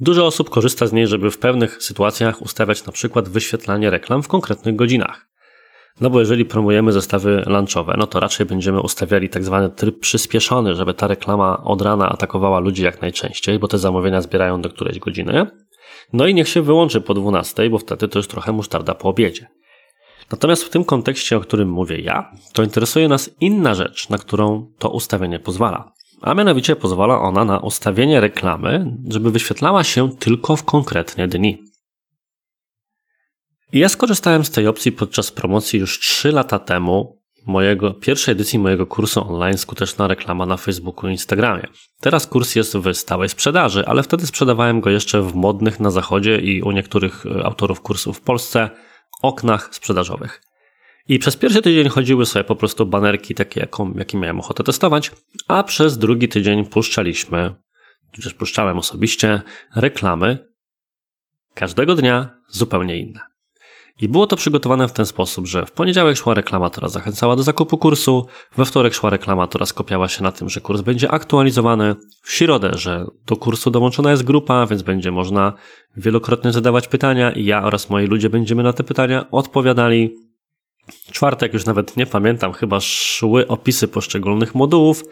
Dużo 0.00 0.26
osób 0.26 0.50
korzysta 0.50 0.86
z 0.86 0.92
niej, 0.92 1.06
żeby 1.06 1.30
w 1.30 1.38
pewnych 1.38 1.82
sytuacjach 1.82 2.42
ustawiać 2.42 2.86
na 2.86 2.92
przykład 2.92 3.28
wyświetlanie 3.28 3.90
reklam 3.90 4.22
w 4.22 4.28
konkretnych 4.28 4.76
godzinach. 4.76 5.32
No 6.00 6.10
bo 6.10 6.20
jeżeli 6.20 6.44
promujemy 6.44 6.92
zestawy 6.92 7.42
lunchowe, 7.46 7.94
no 7.98 8.06
to 8.06 8.20
raczej 8.20 8.46
będziemy 8.46 8.80
ustawiali 8.80 9.28
tak 9.28 9.44
zwany 9.44 9.70
tryb 9.70 10.00
przyspieszony, 10.00 10.74
żeby 10.74 10.94
ta 10.94 11.06
reklama 11.06 11.64
od 11.64 11.82
rana 11.82 12.08
atakowała 12.08 12.60
ludzi 12.60 12.82
jak 12.82 13.02
najczęściej, 13.02 13.58
bo 13.58 13.68
te 13.68 13.78
zamówienia 13.78 14.22
zbierają 14.22 14.60
do 14.60 14.70
którejś 14.70 14.98
godziny. 14.98 15.46
No 16.12 16.26
i 16.26 16.34
niech 16.34 16.48
się 16.48 16.62
wyłączy 16.62 17.00
po 17.00 17.14
12, 17.14 17.70
bo 17.70 17.78
wtedy 17.78 18.08
to 18.08 18.18
już 18.18 18.28
trochę 18.28 18.52
musztarda 18.52 18.94
po 18.94 19.08
obiedzie. 19.08 19.48
Natomiast 20.30 20.64
w 20.64 20.70
tym 20.70 20.84
kontekście, 20.84 21.36
o 21.36 21.40
którym 21.40 21.70
mówię 21.70 22.00
ja, 22.00 22.32
to 22.52 22.62
interesuje 22.62 23.08
nas 23.08 23.30
inna 23.40 23.74
rzecz, 23.74 24.08
na 24.08 24.18
którą 24.18 24.72
to 24.78 24.90
ustawienie 24.90 25.38
pozwala. 25.38 25.92
A 26.22 26.34
mianowicie 26.34 26.76
pozwala 26.76 27.20
ona 27.20 27.44
na 27.44 27.58
ustawienie 27.58 28.20
reklamy, 28.20 28.96
żeby 29.08 29.30
wyświetlała 29.30 29.84
się 29.84 30.16
tylko 30.16 30.56
w 30.56 30.64
konkretne 30.64 31.28
dni. 31.28 31.58
I 33.72 33.78
ja 33.78 33.88
skorzystałem 33.88 34.44
z 34.44 34.50
tej 34.50 34.66
opcji 34.66 34.92
podczas 34.92 35.30
promocji 35.30 35.80
już 35.80 35.98
3 36.00 36.32
lata 36.32 36.58
temu 36.58 37.21
mojego, 37.46 37.94
pierwszej 37.94 38.32
edycji 38.32 38.58
mojego 38.58 38.86
kursu 38.86 39.28
online 39.28 39.58
Skuteczna 39.58 40.06
reklama 40.06 40.46
na 40.46 40.56
Facebooku 40.56 41.08
i 41.08 41.12
Instagramie. 41.12 41.66
Teraz 42.00 42.26
kurs 42.26 42.54
jest 42.54 42.76
w 42.76 42.94
stałej 42.94 43.28
sprzedaży, 43.28 43.86
ale 43.86 44.02
wtedy 44.02 44.26
sprzedawałem 44.26 44.80
go 44.80 44.90
jeszcze 44.90 45.22
w 45.22 45.34
modnych 45.34 45.80
na 45.80 45.90
zachodzie 45.90 46.38
i 46.38 46.62
u 46.62 46.70
niektórych 46.70 47.26
e, 47.26 47.44
autorów 47.44 47.80
kursów 47.80 48.18
w 48.18 48.20
Polsce 48.20 48.70
oknach 49.22 49.74
sprzedażowych. 49.74 50.42
I 51.08 51.18
przez 51.18 51.36
pierwszy 51.36 51.62
tydzień 51.62 51.88
chodziły 51.88 52.26
sobie 52.26 52.44
po 52.44 52.56
prostu 52.56 52.86
banerki 52.86 53.34
takie, 53.34 53.60
jaką, 53.60 53.92
jakie 53.92 54.18
miałem 54.18 54.40
ochotę 54.40 54.64
testować, 54.64 55.10
a 55.48 55.62
przez 55.62 55.98
drugi 55.98 56.28
tydzień 56.28 56.64
puszczaliśmy, 56.64 57.54
tudzież 58.12 58.34
puszczałem 58.34 58.78
osobiście, 58.78 59.42
reklamy 59.76 60.48
każdego 61.54 61.94
dnia 61.94 62.30
zupełnie 62.48 62.98
inne. 62.98 63.31
I 64.02 64.08
było 64.08 64.26
to 64.26 64.36
przygotowane 64.36 64.88
w 64.88 64.92
ten 64.92 65.06
sposób, 65.06 65.46
że 65.46 65.66
w 65.66 65.72
poniedziałek 65.72 66.16
szła 66.16 66.34
reklama, 66.34 66.70
która 66.70 66.88
zachęcała 66.88 67.36
do 67.36 67.42
zakupu 67.42 67.78
kursu, 67.78 68.26
we 68.56 68.64
wtorek 68.64 68.94
szła 68.94 69.10
reklama, 69.10 69.46
która 69.46 69.66
skupiała 69.66 70.08
się 70.08 70.22
na 70.22 70.32
tym, 70.32 70.48
że 70.48 70.60
kurs 70.60 70.80
będzie 70.80 71.10
aktualizowany, 71.10 71.94
w 72.22 72.32
środę, 72.32 72.70
że 72.74 73.06
do 73.26 73.36
kursu 73.36 73.70
dołączona 73.70 74.10
jest 74.10 74.22
grupa, 74.22 74.66
więc 74.66 74.82
będzie 74.82 75.10
można 75.10 75.52
wielokrotnie 75.96 76.52
zadawać 76.52 76.88
pytania 76.88 77.32
i 77.32 77.44
ja 77.44 77.64
oraz 77.64 77.90
moi 77.90 78.06
ludzie 78.06 78.30
będziemy 78.30 78.62
na 78.62 78.72
te 78.72 78.84
pytania 78.84 79.30
odpowiadali. 79.30 80.16
Czwartek 81.12 81.52
już 81.54 81.66
nawet 81.66 81.96
nie 81.96 82.06
pamiętam, 82.06 82.52
chyba 82.52 82.80
szły 82.80 83.46
opisy 83.46 83.88
poszczególnych 83.88 84.54
modułów, 84.54 85.04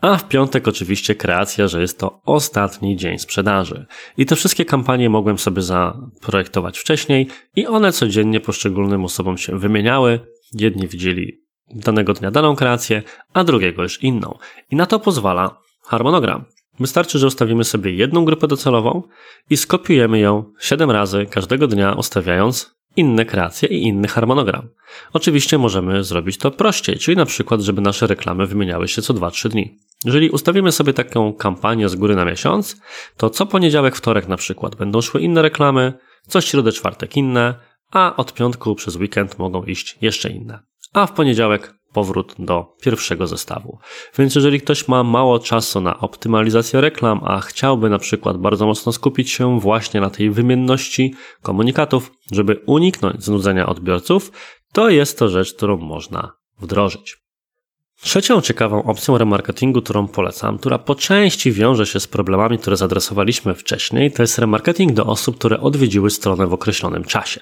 a 0.00 0.16
w 0.16 0.28
piątek 0.28 0.68
oczywiście 0.68 1.14
kreacja, 1.14 1.68
że 1.68 1.80
jest 1.80 1.98
to 1.98 2.20
ostatni 2.24 2.96
dzień 2.96 3.18
sprzedaży. 3.18 3.86
I 4.16 4.26
te 4.26 4.36
wszystkie 4.36 4.64
kampanie 4.64 5.10
mogłem 5.10 5.38
sobie 5.38 5.62
zaprojektować 5.62 6.78
wcześniej 6.78 7.28
i 7.56 7.66
one 7.66 7.92
codziennie 7.92 8.40
poszczególnym 8.40 9.04
osobom 9.04 9.38
się 9.38 9.58
wymieniały. 9.58 10.20
Jedni 10.54 10.88
widzieli 10.88 11.40
danego 11.74 12.12
dnia 12.12 12.30
daną 12.30 12.56
kreację, 12.56 13.02
a 13.32 13.44
drugiego 13.44 13.82
już 13.82 14.02
inną. 14.02 14.38
I 14.70 14.76
na 14.76 14.86
to 14.86 15.00
pozwala 15.00 15.60
harmonogram. 15.84 16.44
Wystarczy, 16.80 17.18
że 17.18 17.26
ustawimy 17.26 17.64
sobie 17.64 17.92
jedną 17.92 18.24
grupę 18.24 18.48
docelową 18.48 19.02
i 19.50 19.56
skopiujemy 19.56 20.18
ją 20.18 20.52
7 20.60 20.90
razy 20.90 21.26
każdego 21.26 21.66
dnia, 21.66 21.92
ustawiając 21.92 22.77
inne 22.96 23.24
kreacje 23.24 23.68
i 23.68 23.82
inny 23.82 24.08
harmonogram. 24.08 24.68
Oczywiście 25.12 25.58
możemy 25.58 26.04
zrobić 26.04 26.38
to 26.38 26.50
prościej, 26.50 26.96
czyli 26.98 27.16
na 27.16 27.26
przykład, 27.26 27.60
żeby 27.60 27.80
nasze 27.80 28.06
reklamy 28.06 28.46
wymieniały 28.46 28.88
się 28.88 29.02
co 29.02 29.14
2-3 29.14 29.48
dni. 29.48 29.78
Jeżeli 30.04 30.30
ustawimy 30.30 30.72
sobie 30.72 30.92
taką 30.92 31.32
kampanię 31.32 31.88
z 31.88 31.96
góry 31.96 32.16
na 32.16 32.24
miesiąc, 32.24 32.80
to 33.16 33.30
co 33.30 33.46
poniedziałek, 33.46 33.96
wtorek 33.96 34.28
na 34.28 34.36
przykład 34.36 34.76
będą 34.76 35.00
szły 35.00 35.20
inne 35.20 35.42
reklamy, 35.42 35.92
co 36.28 36.40
środę, 36.40 36.72
czwartek 36.72 37.16
inne, 37.16 37.54
a 37.90 38.16
od 38.16 38.34
piątku 38.34 38.74
przez 38.74 38.96
weekend 38.96 39.38
mogą 39.38 39.64
iść 39.64 39.98
jeszcze 40.00 40.30
inne. 40.30 40.58
A 40.92 41.06
w 41.06 41.12
poniedziałek 41.12 41.77
powrót 41.98 42.34
do 42.38 42.76
pierwszego 42.82 43.26
zestawu. 43.26 43.78
Więc 44.18 44.34
jeżeli 44.34 44.60
ktoś 44.60 44.88
ma 44.88 45.02
mało 45.02 45.38
czasu 45.38 45.80
na 45.80 46.00
optymalizację 46.00 46.80
reklam, 46.80 47.20
a 47.24 47.40
chciałby 47.40 47.90
na 47.90 47.98
przykład 47.98 48.36
bardzo 48.36 48.66
mocno 48.66 48.92
skupić 48.92 49.30
się 49.30 49.60
właśnie 49.60 50.00
na 50.00 50.10
tej 50.10 50.30
wymienności 50.30 51.14
komunikatów, 51.42 52.12
żeby 52.32 52.60
uniknąć 52.66 53.24
znudzenia 53.24 53.66
odbiorców, 53.66 54.32
to 54.72 54.90
jest 54.90 55.18
to 55.18 55.28
rzecz, 55.28 55.54
którą 55.54 55.76
można 55.76 56.32
wdrożyć. 56.60 57.16
Trzecią 58.00 58.40
ciekawą 58.40 58.82
opcją 58.82 59.18
remarketingu, 59.18 59.82
którą 59.82 60.08
polecam, 60.08 60.58
która 60.58 60.78
po 60.78 60.94
części 60.94 61.52
wiąże 61.52 61.86
się 61.86 62.00
z 62.00 62.06
problemami, 62.06 62.58
które 62.58 62.76
zadresowaliśmy 62.76 63.54
wcześniej, 63.54 64.12
to 64.12 64.22
jest 64.22 64.38
remarketing 64.38 64.92
do 64.92 65.06
osób, 65.06 65.38
które 65.38 65.60
odwiedziły 65.60 66.10
stronę 66.10 66.46
w 66.46 66.52
określonym 66.52 67.04
czasie. 67.04 67.40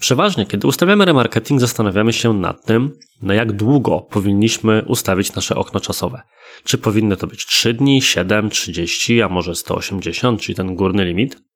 Przeważnie, 0.00 0.46
kiedy 0.46 0.66
ustawiamy 0.66 1.04
remarketing, 1.04 1.60
zastanawiamy 1.60 2.12
się 2.12 2.32
nad 2.32 2.64
tym, 2.64 2.98
na 3.22 3.34
jak 3.34 3.52
długo 3.52 4.00
powinniśmy 4.00 4.84
ustawić 4.86 5.34
nasze 5.34 5.56
okno 5.56 5.80
czasowe. 5.80 6.22
Czy 6.64 6.78
powinny 6.78 7.16
to 7.16 7.26
być 7.26 7.46
3 7.46 7.74
dni, 7.74 8.02
7, 8.02 8.50
30, 8.50 9.22
a 9.22 9.28
może 9.28 9.54
180, 9.54 10.40
czyli 10.40 10.56
ten 10.56 10.74
górny 10.74 11.04
limit? 11.04 11.47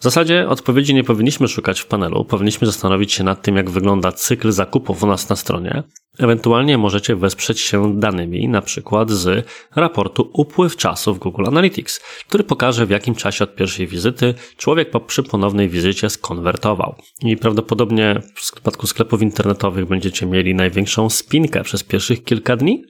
W 0.00 0.02
zasadzie 0.02 0.48
odpowiedzi 0.48 0.94
nie 0.94 1.04
powinniśmy 1.04 1.48
szukać 1.48 1.80
w 1.80 1.86
panelu, 1.86 2.24
powinniśmy 2.24 2.66
zastanowić 2.66 3.12
się 3.12 3.24
nad 3.24 3.42
tym, 3.42 3.56
jak 3.56 3.70
wygląda 3.70 4.12
cykl 4.12 4.52
zakupów 4.52 5.02
u 5.02 5.06
nas 5.06 5.28
na 5.28 5.36
stronie. 5.36 5.82
Ewentualnie 6.18 6.78
możecie 6.78 7.16
wesprzeć 7.16 7.60
się 7.60 7.98
danymi, 7.98 8.48
na 8.48 8.62
przykład 8.62 9.10
z 9.10 9.46
raportu 9.76 10.30
Upływ 10.32 10.76
czasu 10.76 11.14
w 11.14 11.18
Google 11.18 11.46
Analytics, 11.46 12.00
który 12.28 12.44
pokaże 12.44 12.86
w 12.86 12.90
jakim 12.90 13.14
czasie 13.14 13.44
od 13.44 13.54
pierwszej 13.54 13.86
wizyty 13.86 14.34
człowiek 14.56 14.90
po 14.90 15.00
przy 15.00 15.22
ponownej 15.22 15.68
wizycie 15.68 16.10
skonwertował. 16.10 16.94
I 17.22 17.36
prawdopodobnie 17.36 18.20
w 18.36 18.42
przypadku 18.42 18.86
sklepów 18.86 19.22
internetowych 19.22 19.86
będziecie 19.86 20.26
mieli 20.26 20.54
największą 20.54 21.10
spinkę 21.10 21.62
przez 21.62 21.84
pierwszych 21.84 22.24
kilka 22.24 22.56
dni, 22.56 22.84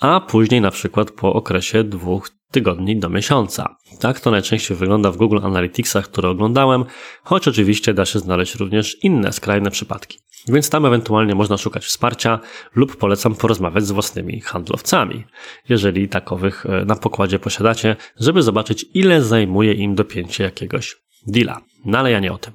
a 0.00 0.20
później 0.20 0.60
na 0.60 0.70
przykład 0.70 1.10
po 1.10 1.32
okresie 1.32 1.84
dwóch 1.84 2.30
tygodni 2.54 2.96
do 2.96 3.10
miesiąca. 3.10 3.76
Tak 4.00 4.20
to 4.20 4.30
najczęściej 4.30 4.76
wygląda 4.76 5.10
w 5.10 5.16
Google 5.16 5.38
Analyticsach, 5.42 6.04
które 6.04 6.28
oglądałem, 6.28 6.84
choć 7.22 7.48
oczywiście 7.48 7.94
da 7.94 8.04
się 8.04 8.18
znaleźć 8.18 8.54
również 8.54 9.04
inne 9.04 9.32
skrajne 9.32 9.70
przypadki. 9.70 10.18
Więc 10.48 10.70
tam 10.70 10.86
ewentualnie 10.86 11.34
można 11.34 11.56
szukać 11.56 11.84
wsparcia 11.84 12.40
lub 12.74 12.96
polecam 12.96 13.34
porozmawiać 13.34 13.86
z 13.86 13.90
własnymi 13.90 14.40
handlowcami, 14.40 15.24
jeżeli 15.68 16.08
takowych 16.08 16.66
e, 16.66 16.84
na 16.84 16.96
pokładzie 16.96 17.38
posiadacie, 17.38 17.96
żeby 18.20 18.42
zobaczyć 18.42 18.86
ile 18.94 19.22
zajmuje 19.22 19.72
im 19.72 19.94
dopięcie 19.94 20.44
jakiegoś 20.44 20.96
deala. 21.26 21.60
No 21.84 21.98
ale 21.98 22.10
ja 22.10 22.20
nie 22.20 22.32
o 22.32 22.38
tym. 22.38 22.52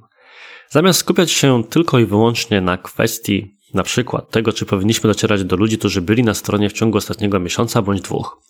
Zamiast 0.70 1.00
skupiać 1.00 1.32
się 1.32 1.63
tylko 1.63 2.00
i 2.00 2.06
wyłącznie 2.06 2.62
na 2.62 2.77
kwestii 2.77 3.59
na 3.74 3.84
przykład 3.84 4.30
tego, 4.32 4.54
czy 4.54 4.66
powinniśmy 4.66 5.08
docierać 5.08 5.44
do 5.44 5.56
ludzi, 5.56 5.78
którzy 5.78 6.02
byli 6.02 6.24
na 6.24 6.34
stronie 6.34 6.70
w 6.70 6.74
ciągu 6.74 6.98
ostatniego 6.98 7.40
miesiąca 7.40 7.82
bądź 7.82 8.02
dwóch, 8.02 8.42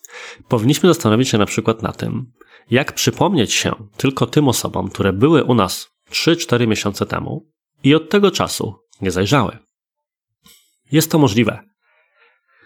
powinniśmy 0.48 0.88
zastanowić 0.88 1.28
się 1.28 1.38
na 1.38 1.46
przykład 1.46 1.82
na 1.82 1.92
tym, 1.92 2.32
jak 2.70 2.92
przypomnieć 2.92 3.52
się 3.52 3.72
tylko 3.96 4.26
tym 4.26 4.48
osobom, 4.48 4.88
które 4.88 5.12
były 5.12 5.44
u 5.44 5.54
nas 5.54 5.88
3-4 6.10 6.66
miesiące 6.66 7.06
temu 7.06 7.46
i 7.84 7.94
od 7.94 8.10
tego 8.10 8.30
czasu 8.30 8.74
nie 9.00 9.10
zajrzały. 9.10 9.58
Jest 10.92 11.10
to 11.10 11.18
możliwe. 11.18 11.69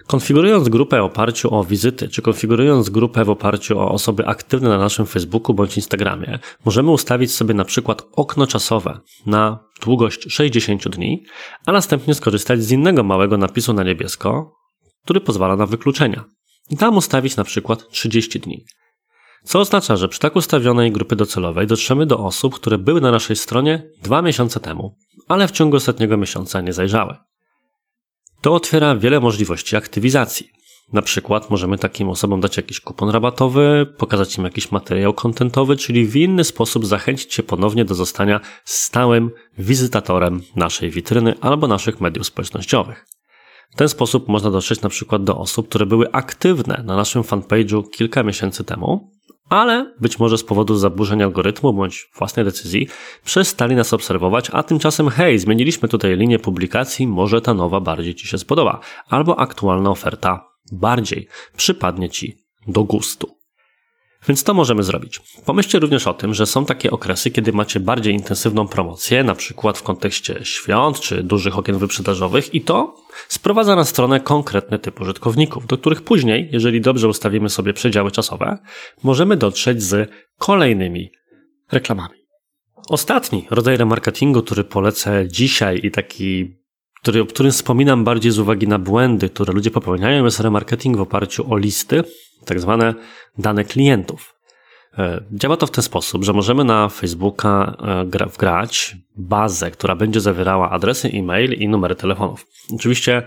Konfigurując 0.07 0.69
grupę 0.69 1.01
w 1.01 1.05
oparciu 1.05 1.55
o 1.55 1.65
wizyty, 1.65 2.09
czy 2.09 2.23
konfigurując 2.23 2.91
grupę 2.91 3.25
w 3.25 3.31
oparciu 3.31 3.79
o 3.79 3.91
osoby 3.91 4.27
aktywne 4.27 4.69
na 4.69 4.79
naszym 4.79 5.07
Facebooku 5.07 5.55
bądź 5.55 5.77
Instagramie, 5.77 6.39
możemy 6.65 6.91
ustawić 6.91 7.33
sobie 7.33 7.55
na 7.55 7.65
przykład 7.65 8.03
okno 8.13 8.47
czasowe 8.47 9.01
na 9.27 9.59
długość 9.83 10.33
60 10.33 10.89
dni, 10.89 11.25
a 11.67 11.73
następnie 11.73 12.15
skorzystać 12.15 12.63
z 12.63 12.71
innego 12.71 13.05
małego 13.05 13.39
napisu 13.39 13.73
na 13.73 13.83
niebiesko, 13.83 14.53
który 15.05 15.21
pozwala 15.21 15.57
na 15.57 15.67
wykluczenia. 15.67 16.25
I 16.71 16.77
tam 16.77 16.97
ustawić 16.97 17.37
na 17.37 17.45
przykład 17.45 17.89
30 17.89 18.41
dni. 18.41 18.65
Co 19.45 19.61
oznacza, 19.61 19.97
że 19.97 20.09
przy 20.09 20.21
tak 20.21 20.37
ustawionej 20.37 20.93
grupy 20.93 21.17
docelowej 21.17 21.67
dotrzemy 21.67 22.07
do 22.07 22.19
osób, 22.19 22.55
które 22.55 22.79
były 22.79 23.01
na 23.01 23.11
naszej 23.11 23.37
stronie 23.37 23.91
dwa 24.03 24.23
miesiące 24.23 24.61
temu, 24.61 24.97
ale 25.29 25.49
w 25.49 25.51
ciągu 25.51 25.77
ostatniego 25.77 26.17
miesiąca 26.17 26.61
nie 26.61 26.73
zajrzały. 26.73 27.17
To 28.45 28.55
otwiera 28.55 28.97
wiele 28.97 29.21
możliwości 29.21 29.77
aktywizacji. 29.77 30.51
Na 30.93 31.03
przykład 31.03 31.51
możemy 31.51 31.79
takim 31.79 32.09
osobom 32.09 32.41
dać 32.41 32.57
jakiś 32.57 32.81
kupon 32.81 33.11
rabatowy, 33.11 33.87
pokazać 33.99 34.39
im 34.39 34.45
jakiś 34.45 34.73
materiał 34.73 35.15
kontentowy, 35.15 35.77
czyli 35.77 36.07
w 36.07 36.17
inny 36.17 36.45
sposób 36.45 36.87
zachęcić 36.87 37.35
się 37.35 37.43
ponownie 37.43 37.85
do 37.85 37.95
zostania 37.95 38.41
stałym 38.65 39.31
wizytatorem 39.59 40.43
naszej 40.57 40.91
witryny 40.91 41.35
albo 41.41 41.67
naszych 41.67 42.01
mediów 42.01 42.27
społecznościowych. 42.27 43.07
W 43.71 43.77
ten 43.77 43.89
sposób 43.89 44.29
można 44.29 44.51
dotrzeć 44.51 44.81
na 44.81 44.89
przykład 44.89 45.25
do 45.25 45.39
osób, 45.39 45.69
które 45.69 45.87
były 45.87 46.13
aktywne 46.13 46.83
na 46.87 46.97
naszym 46.97 47.23
fanpage'u 47.23 47.91
kilka 47.91 48.23
miesięcy 48.23 48.65
temu, 48.65 49.11
ale 49.49 49.95
być 50.01 50.19
może 50.19 50.39
z 50.39 50.45
powodu 50.45 50.77
zaburzeń 50.77 51.23
algorytmu 51.23 51.73
bądź 51.73 52.11
własnej 52.19 52.45
decyzji 52.45 52.89
przestali 53.25 53.77
nas 53.77 53.93
obserwować, 53.93 54.51
a 54.53 54.63
tymczasem 54.63 55.09
hej, 55.09 55.39
zmieniliśmy 55.39 55.89
tutaj 55.89 56.17
linię 56.17 56.39
publikacji, 56.39 57.07
może 57.07 57.41
ta 57.41 57.55
nowa 57.55 57.81
bardziej 57.81 58.15
Ci 58.15 58.27
się 58.27 58.39
spodoba, 58.39 58.81
albo 59.09 59.39
aktualna 59.39 59.91
oferta 59.91 60.49
bardziej 60.73 61.29
przypadnie 61.57 62.11
Ci 62.11 62.39
do 62.67 62.85
gustu. 62.85 63.44
Więc 64.28 64.45
to 64.45 64.54
możemy 64.54 64.83
zrobić. 64.83 65.21
Pomyślcie 65.47 65.78
również 65.78 66.07
o 66.07 66.14
tym, 66.14 66.35
że 66.35 66.47
są 66.47 66.64
takie 66.64 66.90
okresy, 66.90 67.31
kiedy 67.31 67.52
macie 67.52 67.81
bardziej 67.81 68.14
intensywną 68.14 68.69
promocję, 68.69 69.25
na 69.25 69.35
przykład 69.35 69.78
w 69.78 69.83
kontekście 69.83 70.40
świąt 70.43 71.00
czy 71.00 71.23
dużych 71.23 71.59
okien 71.59 71.78
wyprzedażowych 71.78 72.54
i 72.54 72.61
to 72.61 72.97
sprowadza 73.28 73.76
na 73.76 73.85
stronę 73.85 74.21
konkretny 74.21 74.78
typ 74.78 75.00
użytkowników, 75.00 75.66
do 75.66 75.78
których 75.78 76.02
później, 76.02 76.49
jeżeli 76.52 76.81
dobrze 76.81 77.09
ustawimy 77.09 77.49
sobie 77.49 77.73
przedziały 77.73 78.11
czasowe, 78.11 78.59
możemy 79.02 79.37
dotrzeć 79.37 79.83
z 79.83 80.11
kolejnymi 80.38 81.11
reklamami. 81.73 82.14
Ostatni 82.88 83.47
rodzaj 83.50 83.76
remarketingu, 83.76 84.43
który 84.43 84.64
polecę 84.64 85.28
dzisiaj 85.28 85.81
i 85.83 85.90
taki 85.90 86.54
który, 87.04 87.23
o 87.23 87.26
którym 87.26 87.52
wspominam 87.52 88.04
bardziej 88.04 88.33
z 88.33 88.38
uwagi 88.38 88.69
na 88.69 88.78
błędy, 88.78 89.28
które 89.28 89.52
ludzie 89.52 89.71
popełniają, 89.71 90.25
jest 90.25 90.40
remarketing 90.40 90.97
w 90.97 91.00
oparciu 91.00 91.52
o 91.52 91.57
listy, 91.57 92.04
tak 92.45 92.61
zwane 92.61 92.95
dane 93.39 93.65
klientów. 93.65 94.35
E, 94.99 95.25
działa 95.33 95.57
to 95.57 95.67
w 95.67 95.71
ten 95.71 95.85
sposób, 95.85 96.25
że 96.25 96.33
możemy 96.33 96.65
na 96.65 96.89
Facebooka 96.89 97.77
e, 98.21 98.27
wgrać 98.27 98.97
bazę, 99.17 99.71
która 99.71 99.97
będzie 99.97 100.21
zawierała 100.21 100.71
adresy 100.71 101.09
e-mail 101.09 101.53
i 101.53 101.69
numery 101.69 101.95
telefonów. 101.95 102.47
Oczywiście 102.75 103.23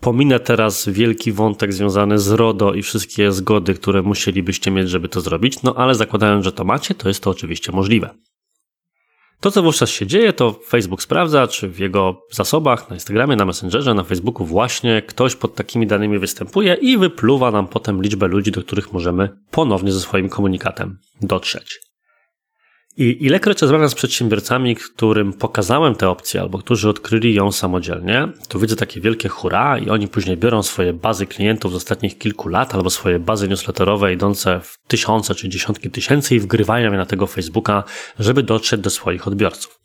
pominę 0.00 0.40
teraz 0.40 0.88
wielki 0.88 1.32
wątek 1.32 1.72
związany 1.72 2.18
z 2.18 2.30
RODO 2.30 2.74
i 2.74 2.82
wszystkie 2.82 3.32
zgody, 3.32 3.74
które 3.74 4.02
musielibyście 4.02 4.70
mieć, 4.70 4.90
żeby 4.90 5.08
to 5.08 5.20
zrobić, 5.20 5.62
no 5.62 5.74
ale 5.76 5.94
zakładając, 5.94 6.44
że 6.44 6.52
to 6.52 6.64
macie, 6.64 6.94
to 6.94 7.08
jest 7.08 7.22
to 7.22 7.30
oczywiście 7.30 7.72
możliwe. 7.72 8.10
To, 9.42 9.50
co 9.50 9.62
wówczas 9.62 9.90
się 9.90 10.06
dzieje, 10.06 10.32
to 10.32 10.52
Facebook 10.66 11.02
sprawdza, 11.02 11.46
czy 11.46 11.68
w 11.68 11.78
jego 11.78 12.26
zasobach 12.30 12.90
na 12.90 12.96
Instagramie, 12.96 13.36
na 13.36 13.44
Messengerze, 13.44 13.94
na 13.94 14.04
Facebooku 14.04 14.46
właśnie 14.46 15.02
ktoś 15.02 15.36
pod 15.36 15.54
takimi 15.54 15.86
danymi 15.86 16.18
występuje 16.18 16.74
i 16.74 16.98
wypluwa 16.98 17.50
nam 17.50 17.68
potem 17.68 18.02
liczbę 18.02 18.28
ludzi, 18.28 18.52
do 18.52 18.62
których 18.62 18.92
możemy 18.92 19.28
ponownie 19.50 19.92
ze 19.92 20.00
swoim 20.00 20.28
komunikatem 20.28 20.98
dotrzeć. 21.20 21.91
I 22.96 23.26
ilekroć 23.26 23.62
rozmawiam 23.62 23.88
z 23.88 23.94
przedsiębiorcami, 23.94 24.76
którym 24.76 25.32
pokazałem 25.32 25.94
tę 25.94 26.08
opcję, 26.08 26.40
albo 26.40 26.58
którzy 26.58 26.88
odkryli 26.88 27.34
ją 27.34 27.52
samodzielnie, 27.52 28.28
to 28.48 28.58
widzę 28.58 28.76
takie 28.76 29.00
wielkie 29.00 29.28
hura 29.28 29.78
i 29.78 29.90
oni 29.90 30.08
później 30.08 30.36
biorą 30.36 30.62
swoje 30.62 30.92
bazy 30.92 31.26
klientów 31.26 31.72
z 31.72 31.74
ostatnich 31.74 32.18
kilku 32.18 32.48
lat, 32.48 32.74
albo 32.74 32.90
swoje 32.90 33.18
bazy 33.18 33.48
newsletterowe 33.48 34.12
idące 34.12 34.60
w 34.60 34.78
tysiące 34.88 35.34
czy 35.34 35.48
dziesiątki 35.48 35.90
tysięcy 35.90 36.34
i 36.34 36.40
wgrywają 36.40 36.92
je 36.92 36.98
na 36.98 37.06
tego 37.06 37.26
Facebooka, 37.26 37.84
żeby 38.18 38.42
dotrzeć 38.42 38.80
do 38.80 38.90
swoich 38.90 39.26
odbiorców. 39.26 39.80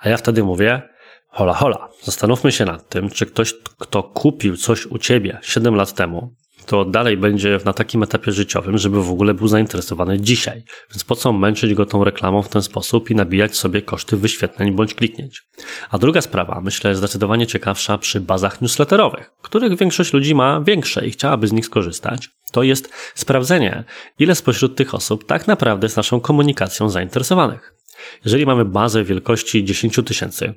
A 0.00 0.08
ja 0.08 0.16
wtedy 0.16 0.44
mówię, 0.44 0.82
hola 1.28 1.54
hola, 1.54 1.88
zastanówmy 2.02 2.52
się 2.52 2.64
nad 2.64 2.88
tym, 2.88 3.10
czy 3.10 3.26
ktoś, 3.26 3.54
kto 3.78 4.02
kupił 4.02 4.56
coś 4.56 4.86
u 4.86 4.98
ciebie 4.98 5.38
7 5.42 5.74
lat 5.74 5.94
temu, 5.94 6.34
to 6.66 6.84
dalej 6.84 7.16
będzie 7.16 7.58
na 7.64 7.72
takim 7.72 8.02
etapie 8.02 8.32
życiowym, 8.32 8.78
żeby 8.78 9.02
w 9.02 9.10
ogóle 9.10 9.34
był 9.34 9.48
zainteresowany 9.48 10.20
dzisiaj. 10.20 10.62
Więc 10.90 11.04
po 11.04 11.16
co 11.16 11.32
męczyć 11.32 11.74
go 11.74 11.86
tą 11.86 12.04
reklamą 12.04 12.42
w 12.42 12.48
ten 12.48 12.62
sposób 12.62 13.10
i 13.10 13.14
nabijać 13.14 13.56
sobie 13.56 13.82
koszty 13.82 14.16
wyświetleń 14.16 14.72
bądź 14.72 14.94
kliknięć. 14.94 15.42
A 15.90 15.98
druga 15.98 16.20
sprawa, 16.20 16.60
myślę, 16.60 16.94
zdecydowanie 16.94 17.46
ciekawsza 17.46 17.98
przy 17.98 18.20
bazach 18.20 18.60
newsletterowych, 18.60 19.30
których 19.42 19.78
większość 19.78 20.12
ludzi 20.12 20.34
ma 20.34 20.60
większe 20.60 21.06
i 21.06 21.10
chciałaby 21.10 21.48
z 21.48 21.52
nich 21.52 21.66
skorzystać, 21.66 22.30
to 22.52 22.62
jest 22.62 22.92
sprawdzenie, 23.14 23.84
ile 24.18 24.34
spośród 24.34 24.76
tych 24.76 24.94
osób 24.94 25.26
tak 25.26 25.46
naprawdę 25.46 25.84
jest 25.84 25.96
naszą 25.96 26.20
komunikacją 26.20 26.88
zainteresowanych. 26.88 27.74
Jeżeli 28.24 28.46
mamy 28.46 28.64
bazę 28.64 29.04
wielkości 29.04 29.64
10 29.64 30.00
tysięcy, 30.06 30.54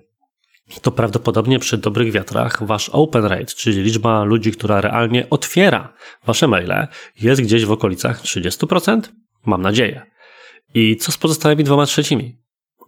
to 0.79 0.91
prawdopodobnie 0.91 1.59
przy 1.59 1.77
dobrych 1.77 2.11
wiatrach 2.11 2.63
wasz 2.63 2.89
open 2.89 3.25
rate, 3.25 3.45
czyli 3.45 3.83
liczba 3.83 4.23
ludzi, 4.23 4.51
która 4.51 4.81
realnie 4.81 5.29
otwiera 5.29 5.93
wasze 6.25 6.47
maile, 6.47 6.87
jest 7.21 7.41
gdzieś 7.41 7.65
w 7.65 7.71
okolicach 7.71 8.21
30%? 8.21 9.01
Mam 9.45 9.61
nadzieję. 9.61 10.01
I 10.73 10.97
co 10.97 11.11
z 11.11 11.17
pozostałymi 11.17 11.63
dwoma 11.63 11.85
trzecimi? 11.85 12.37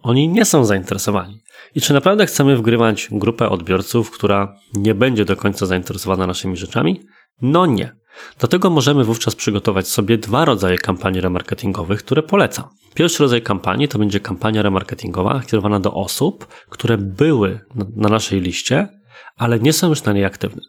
Oni 0.02 0.28
nie 0.28 0.44
są 0.44 0.64
zainteresowani. 0.64 1.42
I 1.74 1.80
czy 1.80 1.92
naprawdę 1.92 2.26
chcemy 2.26 2.56
wgrywać 2.56 3.08
grupę 3.10 3.48
odbiorców, 3.48 4.10
która 4.10 4.56
nie 4.74 4.94
będzie 4.94 5.24
do 5.24 5.36
końca 5.36 5.66
zainteresowana 5.66 6.26
naszymi 6.26 6.56
rzeczami? 6.56 7.00
No 7.42 7.66
nie. 7.66 7.96
Dlatego 8.38 8.70
możemy 8.70 9.04
wówczas 9.04 9.34
przygotować 9.34 9.88
sobie 9.88 10.18
dwa 10.18 10.44
rodzaje 10.44 10.78
kampanii 10.78 11.20
remarketingowych, 11.20 12.04
które 12.04 12.22
polecam. 12.22 12.64
Pierwszy 12.94 13.22
rodzaj 13.22 13.42
kampanii 13.42 13.88
to 13.88 13.98
będzie 13.98 14.20
kampania 14.20 14.62
remarketingowa 14.62 15.40
kierowana 15.40 15.80
do 15.80 15.94
osób, 15.94 16.46
które 16.68 16.98
były 16.98 17.60
na 17.96 18.08
naszej 18.08 18.40
liście, 18.40 18.88
ale 19.36 19.60
nie 19.60 19.72
są 19.72 19.88
już 19.88 20.04
na 20.04 20.12
niej 20.12 20.24
aktywne. 20.24 20.62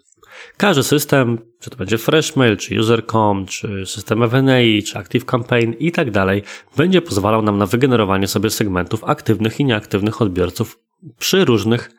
Każdy 0.58 0.84
system, 0.84 1.38
czy 1.60 1.70
to 1.70 1.78
będzie 1.78 1.98
Freshmail, 1.98 2.58
czy 2.58 2.80
User.com, 2.80 3.46
czy 3.46 3.86
system 3.86 4.30
FNA, 4.30 4.60
czy 4.88 4.98
ActiveCampaign 4.98 5.74
i 5.80 5.92
tak 5.92 6.12
dalej, 6.12 6.44
będzie 6.78 7.02
pozwalał 7.02 7.42
nam 7.42 7.58
na 7.58 7.66
wygenerowanie 7.66 8.28
sobie 8.28 8.50
segmentów 8.50 9.04
aktywnych 9.04 9.60
i 9.60 9.66
nieaktywnych 9.66 10.22
odbiorców 10.22 10.80
przy 11.20 11.46
różnych 11.46 11.92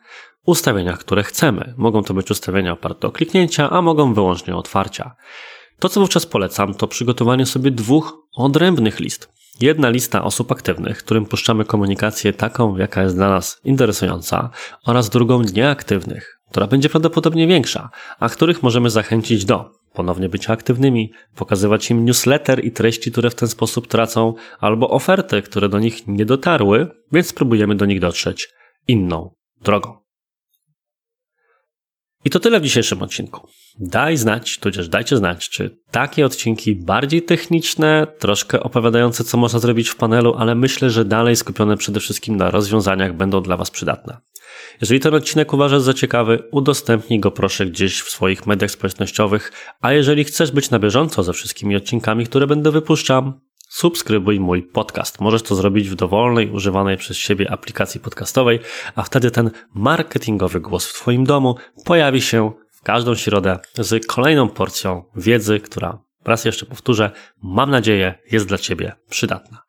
ustawieniach, 0.45 0.99
które 0.99 1.23
chcemy. 1.23 1.73
Mogą 1.77 2.03
to 2.03 2.13
być 2.13 2.31
ustawienia 2.31 2.73
oparte 2.73 3.07
o 3.07 3.11
kliknięcia, 3.11 3.69
a 3.69 3.81
mogą 3.81 4.13
wyłącznie 4.13 4.55
o 4.55 4.57
otwarcia. 4.57 5.15
To, 5.79 5.89
co 5.89 5.99
wówczas 5.99 6.25
polecam, 6.25 6.73
to 6.73 6.87
przygotowanie 6.87 7.45
sobie 7.45 7.71
dwóch 7.71 8.17
odrębnych 8.35 8.99
list. 8.99 9.36
Jedna 9.61 9.89
lista 9.89 10.23
osób 10.23 10.51
aktywnych, 10.51 10.97
którym 10.97 11.25
puszczamy 11.25 11.65
komunikację 11.65 12.33
taką, 12.33 12.77
jaka 12.77 13.03
jest 13.03 13.15
dla 13.15 13.29
nas 13.29 13.59
interesująca, 13.63 14.49
oraz 14.85 15.09
drugą 15.09 15.41
nieaktywnych, 15.41 16.39
która 16.49 16.67
będzie 16.67 16.89
prawdopodobnie 16.89 17.47
większa, 17.47 17.89
a 18.19 18.29
których 18.29 18.63
możemy 18.63 18.89
zachęcić 18.89 19.45
do 19.45 19.71
ponownie 19.93 20.29
bycia 20.29 20.53
aktywnymi, 20.53 21.11
pokazywać 21.35 21.91
im 21.91 22.05
newsletter 22.05 22.65
i 22.65 22.71
treści, 22.71 23.11
które 23.11 23.29
w 23.29 23.35
ten 23.35 23.49
sposób 23.49 23.87
tracą, 23.87 24.33
albo 24.59 24.89
oferty, 24.89 25.41
które 25.41 25.69
do 25.69 25.79
nich 25.79 26.07
nie 26.07 26.25
dotarły, 26.25 26.87
więc 27.11 27.27
spróbujemy 27.27 27.75
do 27.75 27.85
nich 27.85 27.99
dotrzeć 27.99 28.49
inną 28.87 29.35
drogą. 29.61 30.06
I 32.25 32.29
to 32.29 32.39
tyle 32.39 32.59
w 32.59 32.63
dzisiejszym 32.63 33.01
odcinku. 33.01 33.47
Daj 33.79 34.17
znać, 34.17 34.59
tudzież 34.59 34.89
dajcie 34.89 35.17
znać, 35.17 35.49
czy 35.49 35.77
takie 35.91 36.25
odcinki 36.25 36.75
bardziej 36.75 37.21
techniczne, 37.21 38.07
troszkę 38.19 38.63
opowiadające, 38.63 39.23
co 39.23 39.37
można 39.37 39.59
zrobić 39.59 39.89
w 39.89 39.95
panelu, 39.95 40.35
ale 40.37 40.55
myślę, 40.55 40.89
że 40.89 41.05
dalej 41.05 41.35
skupione 41.35 41.77
przede 41.77 41.99
wszystkim 41.99 42.37
na 42.37 42.51
rozwiązaniach 42.51 43.15
będą 43.15 43.41
dla 43.41 43.57
Was 43.57 43.71
przydatne. 43.71 44.17
Jeżeli 44.81 44.99
ten 44.99 45.13
odcinek 45.13 45.53
uważasz 45.53 45.81
za 45.81 45.93
ciekawy, 45.93 46.43
udostępnij 46.51 47.19
go 47.19 47.31
proszę 47.31 47.65
gdzieś 47.65 48.01
w 48.01 48.09
swoich 48.09 48.47
mediach 48.47 48.71
społecznościowych, 48.71 49.51
a 49.81 49.93
jeżeli 49.93 50.23
chcesz 50.23 50.51
być 50.51 50.69
na 50.69 50.79
bieżąco 50.79 51.23
ze 51.23 51.33
wszystkimi 51.33 51.75
odcinkami, 51.75 52.25
które 52.25 52.47
będę 52.47 52.71
wypuszczam, 52.71 53.39
subskrybuj 53.69 54.39
mój 54.39 54.63
podcast. 54.63 55.19
Możesz 55.21 55.43
to 55.43 55.55
zrobić 55.55 55.89
w 55.89 55.95
dowolnej, 55.95 56.51
używanej 56.51 56.97
przez 56.97 57.17
siebie 57.17 57.51
aplikacji 57.51 57.99
podcastowej, 57.99 58.59
a 58.95 59.03
wtedy 59.03 59.31
ten 59.31 59.51
marketingowy 59.73 60.59
głos 60.59 60.85
w 60.85 60.93
Twoim 60.93 61.23
domu 61.23 61.55
pojawi 61.85 62.21
się 62.21 62.51
w 62.71 62.81
każdą 62.81 63.15
środę 63.15 63.59
z 63.75 64.05
kolejną 64.05 64.49
porcją 64.49 65.03
wiedzy, 65.15 65.59
która, 65.59 65.99
raz 66.25 66.45
jeszcze 66.45 66.65
powtórzę, 66.65 67.11
mam 67.43 67.71
nadzieję 67.71 68.15
jest 68.31 68.47
dla 68.47 68.57
Ciebie 68.57 68.95
przydatna. 69.09 69.63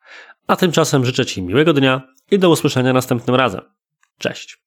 A 0.47 0.55
tymczasem 0.55 1.05
życzę 1.05 1.25
Ci 1.25 1.41
miłego 1.41 1.73
dnia 1.73 2.01
i 2.31 2.39
do 2.39 2.49
usłyszenia 2.49 2.93
następnym 2.93 3.35
razem. 3.35 3.61
Cześć! 4.17 4.57